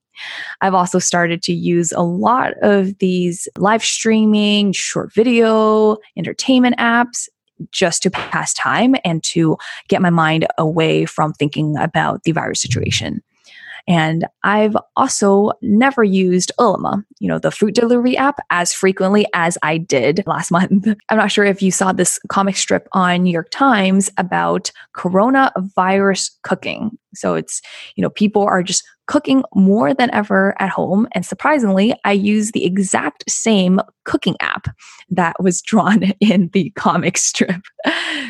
I've 0.62 0.74
also 0.74 1.00
started 1.00 1.42
to 1.44 1.54
use 1.54 1.92
a 1.92 2.02
lot 2.02 2.54
of 2.62 2.98
these 3.00 3.48
live 3.58 3.84
streaming, 3.84 4.72
short 4.72 5.14
video, 5.14 5.98
entertainment 6.16 6.78
apps 6.78 7.28
just 7.72 8.02
to 8.04 8.12
pass 8.12 8.54
time 8.54 8.96
and 9.04 9.24
to 9.24 9.58
get 9.90 10.02
my 10.02 10.10
mind 10.10 10.48
away 10.58 11.06
from 11.06 11.34
thinking 11.34 11.76
about 11.78 12.24
the 12.24 12.32
virus 12.32 12.62
situation. 12.62 13.22
And 13.88 14.26
I've 14.44 14.78
also 14.96 15.52
never 15.62 16.04
used 16.04 16.52
Ele.me, 16.58 17.04
you 17.20 17.28
know, 17.28 17.40
the 17.40 17.52
fruit 17.52 17.76
delivery 17.76 18.16
app 18.16 18.40
as 18.50 18.74
frequently 18.74 19.26
as 19.34 19.58
I 19.62 19.78
did 19.78 20.24
last 20.26 20.52
month. 20.52 20.88
I'm 21.10 21.18
not 21.18 21.32
sure 21.32 21.46
if 21.46 21.62
you 21.62 21.72
saw 21.72 21.92
this 21.92 22.20
comic 22.30 22.56
strip 22.56 22.88
on 22.94 23.24
New 23.24 23.32
York 23.32 23.50
Times 23.52 24.10
about 24.18 24.72
coronavirus 24.96 26.32
cooking. 26.44 26.98
So 27.14 27.36
it's, 27.36 27.62
you 27.96 28.02
know, 28.02 28.10
people 28.10 28.44
are 28.44 28.64
just 28.64 28.84
cooking 29.08 29.44
more 29.54 29.94
than 29.94 30.14
ever 30.14 30.56
at 30.62 30.70
home. 30.70 31.08
And 31.14 31.26
surprisingly, 31.26 31.94
I 32.06 32.14
use 32.14 32.52
the 32.52 32.66
exact 32.66 33.24
same 33.30 33.80
cooking 34.06 34.36
app 34.40 34.68
that 35.10 35.36
was 35.42 35.62
drawn 35.62 36.04
in 36.20 36.50
the 36.54 36.72
comic 36.72 37.18
strip. 37.18 37.62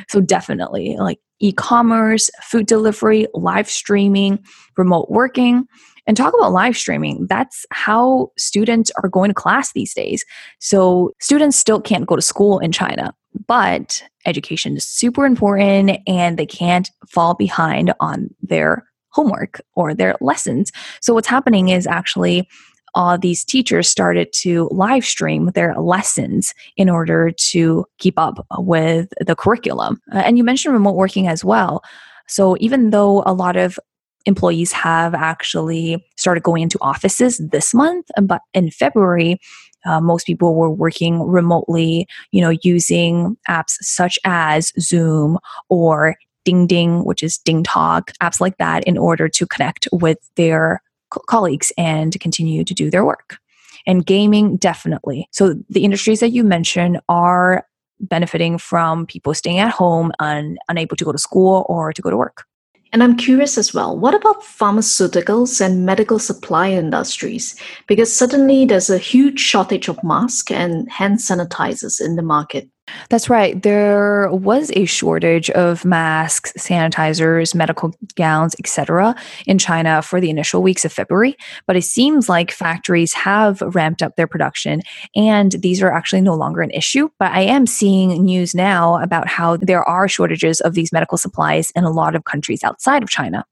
So 0.09 0.21
definitely 0.21 0.97
like 0.97 1.19
e 1.39 1.51
commerce, 1.51 2.29
food 2.41 2.65
delivery, 2.65 3.27
live 3.33 3.69
streaming, 3.69 4.43
remote 4.77 5.09
working. 5.09 5.65
And 6.05 6.17
talk 6.17 6.33
about 6.33 6.51
live 6.51 6.75
streaming. 6.75 7.27
That's 7.27 7.65
how 7.71 8.31
students 8.38 8.91
are 9.01 9.07
going 9.07 9.29
to 9.29 9.33
class 9.33 9.71
these 9.71 9.93
days. 9.93 10.25
So 10.59 11.13
students 11.21 11.57
still 11.57 11.79
can't 11.79 12.05
go 12.05 12.17
to 12.17 12.21
school 12.21 12.59
in 12.59 12.73
China, 12.73 13.13
but 13.47 14.03
education 14.25 14.75
is 14.75 14.86
super 14.86 15.25
important 15.25 15.97
and 16.05 16.38
they 16.38 16.45
can't 16.45 16.89
fall 17.07 17.36
behind 17.36 17.93
on 18.01 18.29
their 18.41 18.86
homework 19.13 19.62
or 19.76 19.93
their 19.93 20.15
lessons. 20.21 20.71
So 21.02 21.13
what's 21.13 21.28
happening 21.28 21.69
is 21.69 21.88
actually 21.88 22.47
all 22.95 23.17
these 23.17 23.43
teachers 23.43 23.89
started 23.89 24.32
to 24.34 24.69
live 24.71 25.06
stream 25.06 25.52
their 25.56 25.73
lessons 25.76 26.54
in 26.78 26.89
order 26.89 27.32
to 27.32 27.86
keep 27.97 28.19
up 28.19 28.45
with 28.58 29.12
the 29.26 29.36
curriculum. 29.36 29.99
Uh, 30.13 30.19
and 30.19 30.38
you 30.38 30.43
mentioned 30.43 30.73
remote 30.73 30.95
working 30.95 31.28
as 31.28 31.43
well. 31.43 31.82
So 32.28 32.56
even 32.60 32.91
though 32.91 33.23
a 33.26 33.34
lot 33.34 33.56
of 33.56 33.80
employees 34.26 34.71
have 34.71 35.13
actually 35.13 36.06
started 36.17 36.43
going 36.43 36.63
into 36.63 36.78
offices 36.82 37.39
this 37.39 37.73
month, 37.73 38.10
but 38.21 38.41
in 38.54 38.69
February, 38.71 39.39
uh, 39.86 39.99
most 39.99 40.26
people 40.26 40.56
were 40.56 40.71
working 40.71 41.21
remotely, 41.21 42.08
you 42.32 42.41
know, 42.41 42.54
using 42.63 43.36
apps 43.49 43.73
such 43.82 44.17
as 44.23 44.71
Zoom 44.80 45.38
or 45.67 46.15
DingTalk, 46.45 47.06
which 47.06 47.23
is 47.23 47.39
DingTalk, 47.39 48.12
apps 48.21 48.39
like 48.39 48.58
that 48.58 48.84
in 48.86 48.97
order 48.97 49.27
to 49.29 49.45
connect 49.45 49.88
with 49.91 50.17
their 50.36 50.82
co- 51.10 51.21
colleagues 51.27 51.71
and 51.77 52.19
continue 52.19 52.63
to 52.63 52.73
do 52.73 52.89
their 52.89 53.06
work. 53.06 53.38
And 53.86 54.06
gaming, 54.06 54.58
definitely. 54.58 55.27
So 55.32 55.56
the 55.69 55.84
industries 55.84 56.19
that 56.21 56.29
you 56.29 56.43
mentioned 56.43 56.99
are 57.10 57.65
benefiting 57.99 58.58
from 58.58 59.06
people 59.06 59.34
staying 59.34 59.60
at 59.60 59.71
home 59.71 60.12
and 60.19 60.58
unable 60.69 60.95
to 60.97 61.06
go 61.06 61.12
to 61.12 61.17
school 61.17 61.65
or 61.69 61.93
to 61.93 62.01
go 62.01 62.10
to 62.10 62.17
work. 62.17 62.45
And 62.93 63.01
I'm 63.01 63.17
curious 63.17 63.58
as 63.58 63.73
well, 63.73 63.97
what 63.97 64.13
about 64.13 64.43
pharmaceuticals 64.43 65.60
and 65.60 65.84
medical 65.84 66.19
supply 66.19 66.69
industries? 66.69 67.60
Because 67.88 68.15
suddenly 68.15 68.65
there's 68.65 68.91
a 68.91 68.99
huge 68.99 69.39
shortage 69.39 69.88
of 69.88 70.03
masks 70.03 70.51
and 70.51 70.89
hand 70.91 71.17
sanitizers 71.17 71.99
in 71.99 72.17
the 72.17 72.21
market. 72.21 72.69
That's 73.09 73.29
right. 73.29 73.61
There 73.61 74.29
was 74.31 74.71
a 74.75 74.85
shortage 74.85 75.49
of 75.51 75.85
masks, 75.85 76.51
sanitizers, 76.57 77.55
medical 77.55 77.93
gowns, 78.15 78.55
etc. 78.59 79.15
in 79.45 79.57
China 79.57 80.01
for 80.01 80.19
the 80.19 80.29
initial 80.29 80.61
weeks 80.61 80.83
of 80.83 80.91
February, 80.91 81.35
but 81.65 81.75
it 81.75 81.83
seems 81.83 82.27
like 82.27 82.51
factories 82.51 83.13
have 83.13 83.61
ramped 83.61 84.01
up 84.01 84.15
their 84.15 84.27
production 84.27 84.81
and 85.15 85.53
these 85.53 85.81
are 85.81 85.91
actually 85.91 86.21
no 86.21 86.35
longer 86.35 86.61
an 86.61 86.71
issue. 86.71 87.09
But 87.19 87.31
I 87.31 87.41
am 87.41 87.67
seeing 87.67 88.23
news 88.23 88.53
now 88.53 89.01
about 89.01 89.27
how 89.27 89.57
there 89.57 89.83
are 89.83 90.07
shortages 90.07 90.59
of 90.61 90.73
these 90.73 90.91
medical 90.91 91.17
supplies 91.17 91.71
in 91.75 91.85
a 91.85 91.91
lot 91.91 92.15
of 92.15 92.25
countries 92.25 92.63
outside 92.63 93.01
of 93.01 93.09
China. 93.09 93.45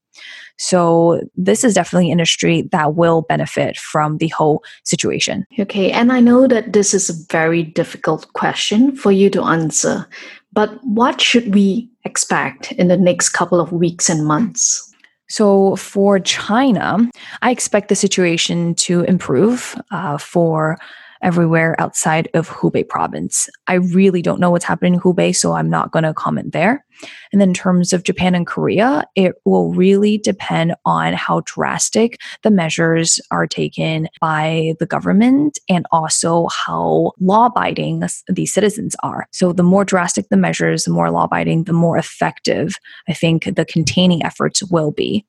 So 0.58 1.22
this 1.36 1.64
is 1.64 1.74
definitely 1.74 2.06
an 2.06 2.12
industry 2.12 2.68
that 2.72 2.94
will 2.94 3.22
benefit 3.22 3.76
from 3.76 4.18
the 4.18 4.28
whole 4.28 4.62
situation. 4.84 5.44
Okay, 5.58 5.90
and 5.90 6.12
I 6.12 6.20
know 6.20 6.46
that 6.46 6.72
this 6.72 6.94
is 6.94 7.10
a 7.10 7.32
very 7.32 7.62
difficult 7.62 8.32
question 8.32 8.94
for 8.94 9.10
you 9.10 9.30
to 9.30 9.42
answer, 9.42 10.06
but 10.52 10.78
what 10.84 11.20
should 11.20 11.54
we 11.54 11.90
expect 12.04 12.72
in 12.72 12.88
the 12.88 12.96
next 12.96 13.30
couple 13.30 13.60
of 13.60 13.72
weeks 13.72 14.08
and 14.08 14.26
months? 14.26 14.88
So, 15.28 15.76
for 15.76 16.20
China, 16.20 17.08
I 17.40 17.50
expect 17.50 17.88
the 17.88 17.96
situation 17.96 18.74
to 18.74 19.00
improve 19.04 19.74
uh, 19.90 20.18
for 20.18 20.76
everywhere 21.22 21.74
outside 21.80 22.28
of 22.34 22.50
Hubei 22.50 22.86
province. 22.86 23.48
I 23.66 23.74
really 23.74 24.20
don't 24.20 24.40
know 24.40 24.50
what's 24.50 24.64
happening 24.64 24.94
in 24.94 25.00
Hubei, 25.00 25.34
so 25.34 25.52
I'm 25.52 25.70
not 25.70 25.90
going 25.90 26.02
to 26.02 26.12
comment 26.12 26.52
there. 26.52 26.84
And 27.32 27.40
then 27.40 27.50
in 27.50 27.54
terms 27.54 27.92
of 27.92 28.04
Japan 28.04 28.34
and 28.34 28.46
Korea, 28.46 29.04
it 29.14 29.34
will 29.44 29.72
really 29.72 30.18
depend 30.18 30.74
on 30.84 31.12
how 31.14 31.42
drastic 31.44 32.18
the 32.42 32.50
measures 32.50 33.20
are 33.30 33.46
taken 33.46 34.08
by 34.20 34.74
the 34.78 34.86
government 34.86 35.58
and 35.68 35.86
also 35.92 36.48
how 36.48 37.12
law 37.20 37.46
abiding 37.46 38.02
these 38.28 38.52
citizens 38.52 38.96
are. 39.02 39.26
So 39.32 39.52
the 39.52 39.62
more 39.62 39.84
drastic 39.84 40.28
the 40.28 40.36
measures, 40.36 40.84
the 40.84 40.90
more 40.90 41.10
law 41.10 41.24
abiding, 41.24 41.64
the 41.64 41.72
more 41.72 41.98
effective 41.98 42.76
I 43.08 43.12
think 43.12 43.44
the 43.44 43.64
containing 43.64 44.24
efforts 44.24 44.62
will 44.62 44.90
be. 44.90 45.26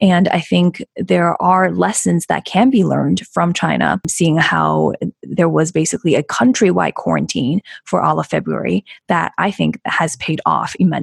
And 0.00 0.28
I 0.28 0.40
think 0.40 0.82
there 0.96 1.40
are 1.42 1.70
lessons 1.70 2.26
that 2.26 2.44
can 2.44 2.70
be 2.70 2.84
learned 2.84 3.26
from 3.26 3.52
China, 3.52 4.00
seeing 4.06 4.38
how 4.38 4.94
there 5.22 5.48
was 5.48 5.70
basically 5.70 6.14
a 6.14 6.22
countrywide 6.22 6.94
quarantine 6.94 7.60
for 7.84 8.00
all 8.00 8.18
of 8.18 8.26
February 8.26 8.84
that 9.08 9.32
I 9.38 9.50
think 9.50 9.78
has 9.84 10.16
paid 10.16 10.40
off 10.46 10.74
immensely. 10.78 10.99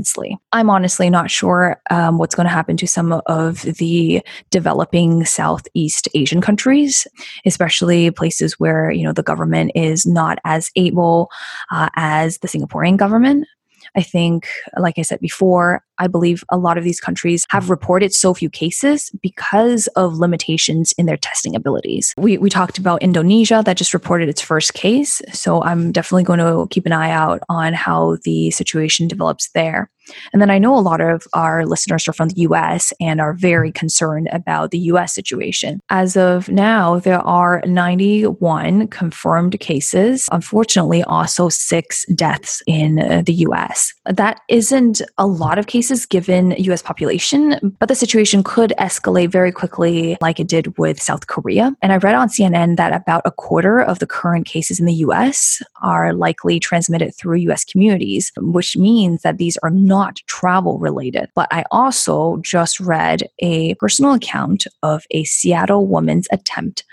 I'm 0.51 0.69
honestly 0.69 1.09
not 1.09 1.31
sure 1.31 1.81
um, 1.89 2.17
what's 2.17 2.35
going 2.35 2.45
to 2.45 2.53
happen 2.53 2.77
to 2.77 2.87
some 2.87 3.21
of 3.25 3.61
the 3.61 4.21
developing 4.51 5.25
Southeast 5.25 6.07
Asian 6.13 6.41
countries, 6.41 7.07
especially 7.45 8.11
places 8.11 8.59
where 8.59 8.91
you 8.91 9.03
know 9.03 9.13
the 9.13 9.23
government 9.23 9.71
is 9.75 10.05
not 10.05 10.39
as 10.45 10.69
able 10.75 11.29
uh, 11.71 11.89
as 11.95 12.39
the 12.39 12.47
Singaporean 12.47 12.97
government. 12.97 13.47
I 13.95 14.01
think, 14.01 14.47
like 14.77 14.99
I 14.99 15.01
said 15.01 15.19
before, 15.19 15.83
I 15.99 16.07
believe 16.07 16.43
a 16.49 16.57
lot 16.57 16.77
of 16.77 16.83
these 16.83 16.99
countries 16.99 17.45
have 17.49 17.63
mm-hmm. 17.63 17.71
reported 17.71 18.13
so 18.13 18.33
few 18.33 18.49
cases 18.49 19.11
because 19.21 19.87
of 19.95 20.17
limitations 20.17 20.93
in 20.97 21.05
their 21.05 21.17
testing 21.17 21.55
abilities. 21.55 22.13
We, 22.17 22.37
we 22.37 22.49
talked 22.49 22.77
about 22.77 23.01
Indonesia 23.01 23.61
that 23.65 23.77
just 23.77 23.93
reported 23.93 24.29
its 24.29 24.41
first 24.41 24.73
case. 24.73 25.21
So 25.31 25.63
I'm 25.63 25.91
definitely 25.91 26.23
going 26.23 26.39
to 26.39 26.67
keep 26.69 26.85
an 26.85 26.93
eye 26.93 27.11
out 27.11 27.41
on 27.49 27.73
how 27.73 28.17
the 28.23 28.51
situation 28.51 29.07
develops 29.07 29.49
there. 29.51 29.89
And 30.33 30.41
then 30.41 30.49
I 30.49 30.57
know 30.57 30.77
a 30.77 30.79
lot 30.79 31.01
of 31.01 31.27
our 31.33 31.65
listeners 31.65 32.07
are 32.07 32.13
from 32.13 32.29
the 32.29 32.41
US 32.41 32.93
and 32.99 33.19
are 33.19 33.33
very 33.33 33.69
mm-hmm. 33.69 33.79
concerned 33.79 34.29
about 34.31 34.71
the 34.71 34.79
US 34.79 35.13
situation. 35.13 35.79
As 35.89 36.15
of 36.15 36.49
now, 36.49 36.99
there 36.99 37.19
are 37.19 37.61
91 37.65 38.87
confirmed 38.87 39.59
cases. 39.59 40.27
Unfortunately, 40.31 41.03
also 41.03 41.49
six 41.49 42.05
deaths 42.15 42.61
in 42.67 43.23
the 43.25 43.33
US. 43.33 43.93
That 44.05 44.41
isn't 44.49 45.01
a 45.17 45.27
lot 45.27 45.57
of 45.57 45.67
cases 45.67 45.86
cases 45.87 46.05
given 46.05 46.51
US 46.57 46.81
population, 46.81 47.75
but 47.79 47.87
the 47.87 47.95
situation 47.95 48.43
could 48.43 48.73
escalate 48.77 49.29
very 49.29 49.53
quickly 49.53 50.17
like 50.19 50.37
it 50.37 50.47
did 50.47 50.77
with 50.77 51.01
South 51.01 51.27
Korea. 51.27 51.73
And 51.81 51.93
I 51.93 51.97
read 51.97 52.13
on 52.13 52.27
CNN 52.27 52.75
that 52.75 52.93
about 52.93 53.21
a 53.23 53.31
quarter 53.31 53.79
of 53.79 53.99
the 53.99 54.05
current 54.05 54.45
cases 54.45 54.81
in 54.81 54.85
the 54.85 54.95
US 55.05 55.61
are 55.81 56.11
likely 56.11 56.59
transmitted 56.59 57.15
through 57.15 57.37
US 57.51 57.63
communities, 57.63 58.33
which 58.37 58.75
means 58.75 59.21
that 59.21 59.37
these 59.37 59.55
are 59.63 59.69
not 59.69 60.17
travel 60.27 60.77
related. 60.77 61.29
But 61.35 61.47
I 61.51 61.63
also 61.71 62.37
just 62.41 62.81
read 62.81 63.23
a 63.39 63.75
personal 63.75 64.13
account 64.13 64.67
of 64.83 65.05
a 65.11 65.23
Seattle 65.23 65.87
woman's 65.87 66.27
attempt 66.33 66.83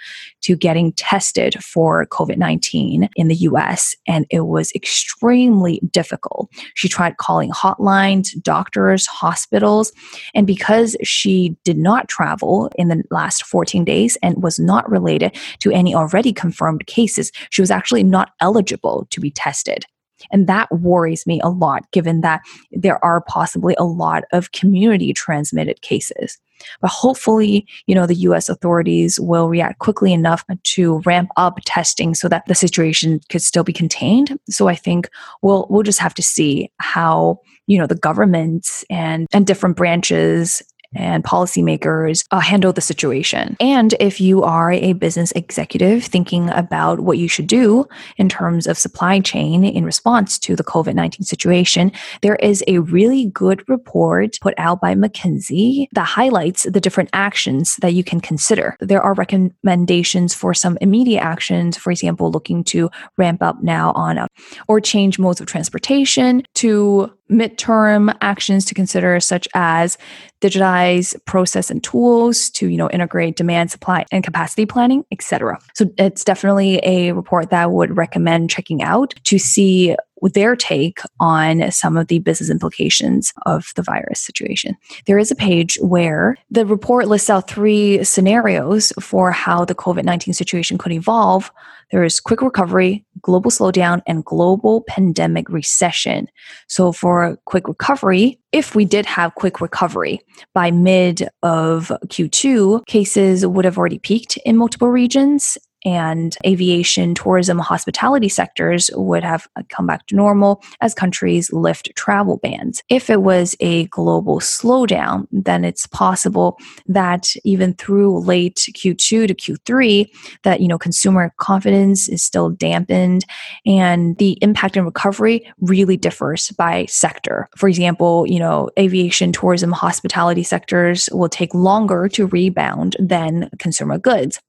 to 0.42 0.54
getting 0.54 0.92
tested 0.92 1.54
for 1.64 2.07
COVID 2.07 2.37
19 2.37 3.09
in 3.16 3.28
the 3.28 3.35
US, 3.48 3.96
and 4.07 4.26
it 4.30 4.42
was 4.42 4.70
extremely 4.72 5.80
difficult. 5.90 6.48
She 6.74 6.88
tried 6.88 7.16
calling 7.16 7.50
hotlines, 7.50 8.28
doctors, 8.42 8.84
hospitals, 9.07 9.92
and 10.35 10.47
because 10.47 10.97
she 11.03 11.57
did 11.64 11.79
not 11.79 12.09
travel 12.09 12.70
in 12.77 12.88
the 12.88 13.03
last 13.11 13.44
14 13.44 13.85
days 13.85 14.16
and 14.23 14.42
was 14.42 14.59
not 14.59 14.88
related 14.90 15.37
to 15.61 15.70
any 15.70 15.94
already 15.94 16.33
confirmed 16.33 16.87
cases, 16.87 17.33
she 17.51 17.62
was 17.62 17.70
actually 17.70 18.03
not 18.03 18.33
eligible 18.40 19.07
to 19.11 19.20
be 19.20 19.31
tested. 19.31 19.87
And 20.30 20.46
that 20.46 20.70
worries 20.72 21.26
me 21.26 21.40
a 21.42 21.48
lot, 21.48 21.90
given 21.92 22.20
that 22.22 22.42
there 22.72 23.02
are 23.04 23.20
possibly 23.22 23.74
a 23.78 23.84
lot 23.84 24.24
of 24.32 24.52
community 24.52 25.12
transmitted 25.12 25.82
cases. 25.82 26.38
But 26.80 26.90
hopefully, 26.90 27.66
you 27.87 27.94
know, 27.94 28.06
the 28.06 28.14
US 28.14 28.48
authorities 28.48 29.18
will 29.20 29.48
react 29.48 29.78
quickly 29.78 30.12
enough 30.12 30.44
to 30.62 31.00
ramp 31.00 31.30
up 31.37 31.58
testing 31.64 32.14
so 32.14 32.28
that 32.28 32.46
the 32.46 32.54
situation 32.54 33.20
could 33.28 33.42
still 33.42 33.64
be 33.64 33.72
contained. 33.72 34.38
So 34.48 34.68
I 34.68 34.74
think 34.74 35.08
we'll 35.42 35.66
we'll 35.68 35.82
just 35.82 35.98
have 35.98 36.14
to 36.14 36.22
see 36.22 36.70
how, 36.78 37.40
you 37.66 37.78
know, 37.78 37.87
the 37.87 37.94
governments 37.94 38.84
and 38.88 39.26
and 39.32 39.46
different 39.46 39.76
branches 39.76 40.62
and 40.94 41.24
policymakers 41.24 42.24
uh, 42.30 42.40
handle 42.40 42.72
the 42.72 42.80
situation. 42.80 43.57
And 43.61 43.94
if 44.00 44.20
you 44.20 44.42
are 44.42 44.72
a 44.72 44.92
business 44.94 45.33
executive 45.33 46.04
thinking 46.04 46.50
about 46.50 47.00
what 47.00 47.18
you 47.18 47.28
should 47.28 47.46
do 47.46 47.87
in 48.16 48.28
terms 48.28 48.66
of 48.66 48.78
supply 48.78 49.20
chain 49.20 49.64
in 49.64 49.85
response 49.85 50.38
to 50.40 50.57
the 50.57 50.64
COVID 50.64 50.94
19 50.94 51.24
situation, 51.24 51.92
there 52.22 52.37
is 52.37 52.62
a 52.66 52.78
really 52.78 53.26
good 53.26 53.62
report 53.68 54.38
put 54.40 54.54
out 54.59 54.80
by 54.80 54.94
McKinsey 54.94 55.87
that 55.92 56.04
highlights 56.04 56.64
the 56.64 56.80
different 56.80 57.11
actions 57.12 57.76
that 57.76 57.94
you 57.94 58.04
can 58.04 58.20
consider. 58.20 58.76
There 58.80 59.02
are 59.02 59.14
recommendations 59.14 60.35
for 60.35 60.54
some 60.54 60.78
immediate 60.80 61.22
actions, 61.22 61.76
for 61.76 61.90
example, 61.90 62.30
looking 62.30 62.64
to 62.64 62.90
ramp 63.16 63.42
up 63.42 63.62
now 63.62 63.92
on 63.92 64.26
or 64.68 64.80
change 64.80 65.18
modes 65.18 65.40
of 65.40 65.46
transportation 65.46 66.42
to 66.54 67.11
midterm 67.30 68.14
actions 68.20 68.64
to 68.66 68.74
consider 68.74 69.18
such 69.18 69.48
as 69.54 69.96
digitize 70.42 71.14
process 71.24 71.70
and 71.70 71.82
tools 71.82 72.50
to 72.50 72.68
you 72.68 72.76
know 72.76 72.90
integrate 72.90 73.34
demand 73.37 73.70
supply 73.70 74.04
and 74.12 74.22
capacity 74.22 74.66
planning 74.66 75.04
etc 75.10 75.58
so 75.74 75.87
it's 75.96 76.22
definitely 76.22 76.80
a 76.82 77.12
report 77.12 77.48
that 77.48 77.62
I 77.62 77.66
would 77.66 77.96
recommend 77.96 78.50
checking 78.50 78.82
out 78.82 79.14
to 79.24 79.38
see 79.38 79.96
their 80.32 80.56
take 80.56 81.00
on 81.20 81.70
some 81.70 81.96
of 81.96 82.08
the 82.08 82.18
business 82.18 82.50
implications 82.50 83.32
of 83.44 83.72
the 83.76 83.82
virus 83.82 84.20
situation. 84.20 84.76
There 85.06 85.18
is 85.18 85.30
a 85.30 85.37
page 85.37 85.76
where 85.80 86.37
the 86.50 86.64
report 86.64 87.08
lists 87.08 87.30
out 87.30 87.48
three 87.48 88.02
scenarios 88.02 88.92
for 89.00 89.30
how 89.30 89.64
the 89.64 89.74
COVID 89.74 90.04
19 90.04 90.34
situation 90.34 90.78
could 90.78 90.92
evolve. 90.92 91.52
There 91.90 92.04
is 92.04 92.20
quick 92.20 92.40
recovery, 92.42 93.04
global 93.20 93.50
slowdown, 93.50 94.02
and 94.06 94.24
global 94.24 94.82
pandemic 94.82 95.48
recession. 95.48 96.28
So, 96.66 96.92
for 96.92 97.37
quick 97.44 97.68
recovery, 97.68 98.40
if 98.52 98.74
we 98.74 98.84
did 98.84 99.06
have 99.06 99.34
quick 99.34 99.60
recovery 99.60 100.20
by 100.54 100.70
mid 100.70 101.28
of 101.42 101.92
Q2, 102.06 102.87
cases 102.87 103.46
would 103.46 103.64
have 103.64 103.78
already 103.78 103.98
peaked 103.98 104.38
in 104.38 104.56
multiple 104.56 104.88
regions 104.88 105.58
and 105.85 106.37
aviation, 106.47 107.14
tourism, 107.14 107.59
hospitality 107.59 108.29
sectors 108.29 108.90
would 108.94 109.23
have 109.23 109.47
uh, 109.57 109.62
come 109.68 109.87
back 109.87 110.07
to 110.07 110.16
normal 110.16 110.62
as 110.81 110.94
countries 110.94 111.53
lift 111.53 111.94
travel 111.97 112.38
bans. 112.38 112.83
If 112.88 113.11
it 113.11 113.23
was 113.23 113.55
a 113.61 113.87
global 113.87 114.40
slowdown, 114.40 115.27
then 115.31 115.64
it's 115.64 115.87
possible 115.87 116.59
that 116.87 117.35
even 117.44 117.75
through 117.75 118.20
late 118.20 118.57
Q2 118.57 119.29
to 119.29 119.35
Q3, 119.35 120.09
that 120.42 120.61
you 120.61 120.68
know 120.68 120.79
consumer 120.79 121.33
confidence 121.38 122.09
is 122.09 122.23
still 122.23 122.51
dampened 122.51 123.25
and 123.66 124.16
the 124.18 124.38
impact 124.40 124.77
and 124.77 124.87
recovery 124.87 125.51
really 125.61 125.97
differs 125.97 126.51
by 126.53 126.87
sector. 126.87 127.49
For 127.57 127.68
example, 127.68 128.27
you 128.27 128.38
know, 128.38 128.70
aviation, 128.79 129.33
tourism, 129.33 129.73
hospitality 129.73 130.42
sectors 130.42 131.09
will 131.12 131.29
take 131.29 131.55
longer 131.55 132.09
to 132.09 132.27
rebound 132.27 132.97
than 132.99 133.51
consumer 133.59 133.99
goods. 133.99 134.40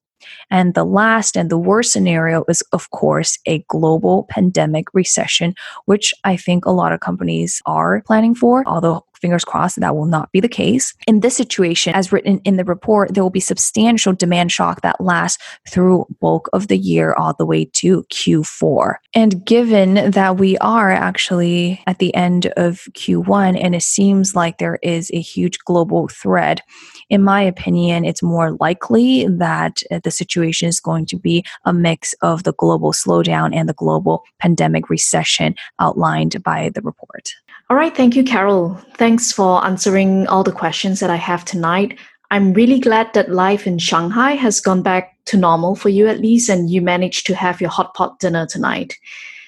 And 0.50 0.74
the 0.74 0.84
last 0.84 1.36
and 1.36 1.50
the 1.50 1.58
worst 1.58 1.92
scenario 1.92 2.44
is, 2.48 2.62
of 2.72 2.90
course, 2.92 3.40
a 3.46 3.60
global 3.68 4.28
pandemic 4.30 4.94
recession, 4.94 5.56
which 5.86 6.14
I 6.24 6.38
think 6.38 6.66
a 6.66 6.72
lot 6.72 6.94
of 6.94 7.00
companies 7.00 7.62
are 7.66 8.02
planning 8.06 8.36
for, 8.36 8.64
although 8.68 9.06
fingers 9.26 9.44
crossed 9.44 9.80
that 9.80 9.96
will 9.96 10.06
not 10.06 10.32
be 10.32 10.40
the 10.40 10.48
case. 10.48 10.94
In 11.08 11.22
this 11.22 11.36
situation, 11.36 11.96
as 11.96 12.12
written 12.12 12.40
in 12.46 12.58
the 12.58 12.64
report, 12.64 13.16
there 13.16 13.24
will 13.24 13.32
be 13.32 13.40
substantial 13.40 14.14
demand 14.14 14.52
shock 14.52 14.82
that 14.82 15.02
lasts 15.02 15.42
through 15.68 16.06
bulk 16.22 16.48
of 16.54 16.68
the 16.68 16.78
year 16.78 17.16
all 17.16 17.34
the 17.34 17.46
way 17.46 17.66
to 17.66 18.04
Q4. 18.14 18.98
And 19.16 19.44
given 19.44 20.12
that 20.12 20.38
we 20.38 20.60
are 20.60 20.92
actually 20.92 21.82
at 21.88 21.98
the 21.98 22.14
end 22.14 22.46
of 22.56 22.82
Q1 22.92 23.60
and 23.60 23.74
it 23.74 23.82
seems 23.82 24.36
like 24.36 24.60
there 24.60 24.78
is 24.84 25.10
a 25.12 25.20
huge 25.20 25.58
global 25.66 26.08
thread, 26.08 26.62
in 27.10 27.24
my 27.24 27.42
opinion, 27.42 28.06
it's 28.06 28.22
more 28.22 28.58
likely 28.60 29.26
that 29.28 29.82
uh, 29.90 30.02
the 30.04 30.12
situation 30.12 30.70
is 30.70 30.80
going 30.80 31.08
to 31.08 31.18
be 31.18 31.44
a 31.66 31.74
mix 31.74 32.14
of 32.22 32.44
the 32.44 32.54
global 32.54 32.92
slowdown 32.94 33.56
and 33.56 33.68
the 33.68 33.74
global 33.74 34.24
pandemic 34.40 34.88
recession 34.88 35.56
outlined 35.80 36.44
by 36.44 36.70
the 36.76 36.82
report. 36.82 37.30
All 37.70 37.78
right. 37.78 37.96
Thank 37.96 38.16
you, 38.16 38.24
Carol. 38.24 38.76
Thanks 38.98 39.32
for 39.32 39.66
answering 39.66 40.28
all 40.28 40.44
the 40.44 40.52
questions 40.52 41.00
that 41.00 41.10
I 41.10 41.16
have 41.16 41.44
tonight. 41.44 41.98
I'm 42.32 42.54
really 42.54 42.80
glad 42.80 43.14
that 43.14 43.32
life 43.32 43.66
in 43.66 43.80
Shanghai 43.80 44.34
has 44.34 44.60
gone 44.60 44.82
back 44.82 45.18
to 45.26 45.38
normal 45.38 45.76
for 45.76 45.90
you 45.90 46.08
at 46.08 46.20
least, 46.20 46.50
and 46.50 46.70
you 46.70 46.82
managed 46.82 47.26
to 47.28 47.36
have 47.36 47.62
your 47.62 47.72
hot 47.72 47.94
pot 47.96 48.20
dinner 48.20 48.46
tonight. 48.46 48.96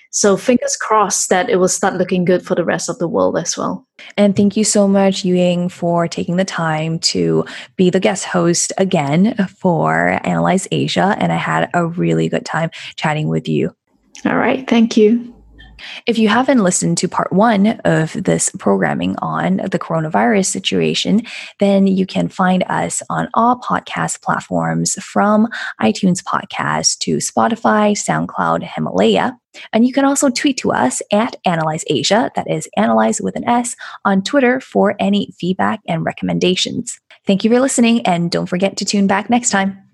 So 0.09 0.35
fingers 0.35 0.75
crossed 0.75 1.29
that 1.29 1.49
it 1.49 1.57
will 1.57 1.67
start 1.67 1.95
looking 1.95 2.25
good 2.25 2.43
for 2.43 2.55
the 2.55 2.65
rest 2.65 2.89
of 2.89 2.97
the 2.97 3.07
world 3.07 3.37
as 3.37 3.55
well. 3.55 3.85
And 4.15 4.35
thank 4.35 4.57
you 4.57 4.63
so 4.63 4.87
much, 4.87 5.23
Ying, 5.23 5.69
for 5.69 6.07
taking 6.07 6.37
the 6.37 6.45
time 6.45 6.97
to 6.99 7.45
be 7.75 7.91
the 7.91 7.99
guest 7.99 8.25
host 8.25 8.73
again 8.79 9.35
for 9.59 10.19
Analyse 10.23 10.67
Asia. 10.71 11.15
And 11.19 11.31
I 11.31 11.35
had 11.35 11.69
a 11.75 11.85
really 11.85 12.29
good 12.29 12.45
time 12.45 12.71
chatting 12.95 13.27
with 13.27 13.47
you. 13.47 13.75
All 14.25 14.37
right. 14.37 14.67
Thank 14.67 14.97
you. 14.97 15.36
If 16.05 16.17
you 16.17 16.27
haven't 16.27 16.63
listened 16.63 16.97
to 16.99 17.07
part 17.07 17.31
one 17.31 17.79
of 17.85 18.13
this 18.13 18.49
programming 18.59 19.15
on 19.17 19.57
the 19.57 19.79
coronavirus 19.79 20.45
situation, 20.45 21.21
then 21.59 21.87
you 21.87 22.05
can 22.05 22.27
find 22.27 22.63
us 22.67 23.01
on 23.09 23.29
all 23.33 23.59
podcast 23.59 24.21
platforms 24.21 24.95
from 25.03 25.47
iTunes 25.81 26.23
Podcast 26.23 26.99
to 26.99 27.17
Spotify, 27.17 27.91
SoundCloud, 27.91 28.63
Himalaya. 28.63 29.37
And 29.73 29.87
you 29.87 29.93
can 29.93 30.05
also 30.05 30.29
tweet 30.29 30.57
to 30.57 30.71
us 30.71 31.01
at 31.11 31.35
Analyse 31.45 31.83
Asia, 31.87 32.31
that 32.35 32.49
is 32.49 32.69
Analyse 32.77 33.21
with 33.21 33.35
an 33.35 33.47
S, 33.47 33.75
on 34.05 34.23
Twitter 34.23 34.59
for 34.59 34.95
any 34.99 35.33
feedback 35.39 35.79
and 35.87 36.05
recommendations. 36.05 36.99
Thank 37.25 37.43
you 37.43 37.49
for 37.49 37.59
listening, 37.59 38.05
and 38.05 38.31
don't 38.31 38.45
forget 38.45 38.77
to 38.77 38.85
tune 38.85 39.07
back 39.07 39.29
next 39.29 39.49
time. 39.49 39.86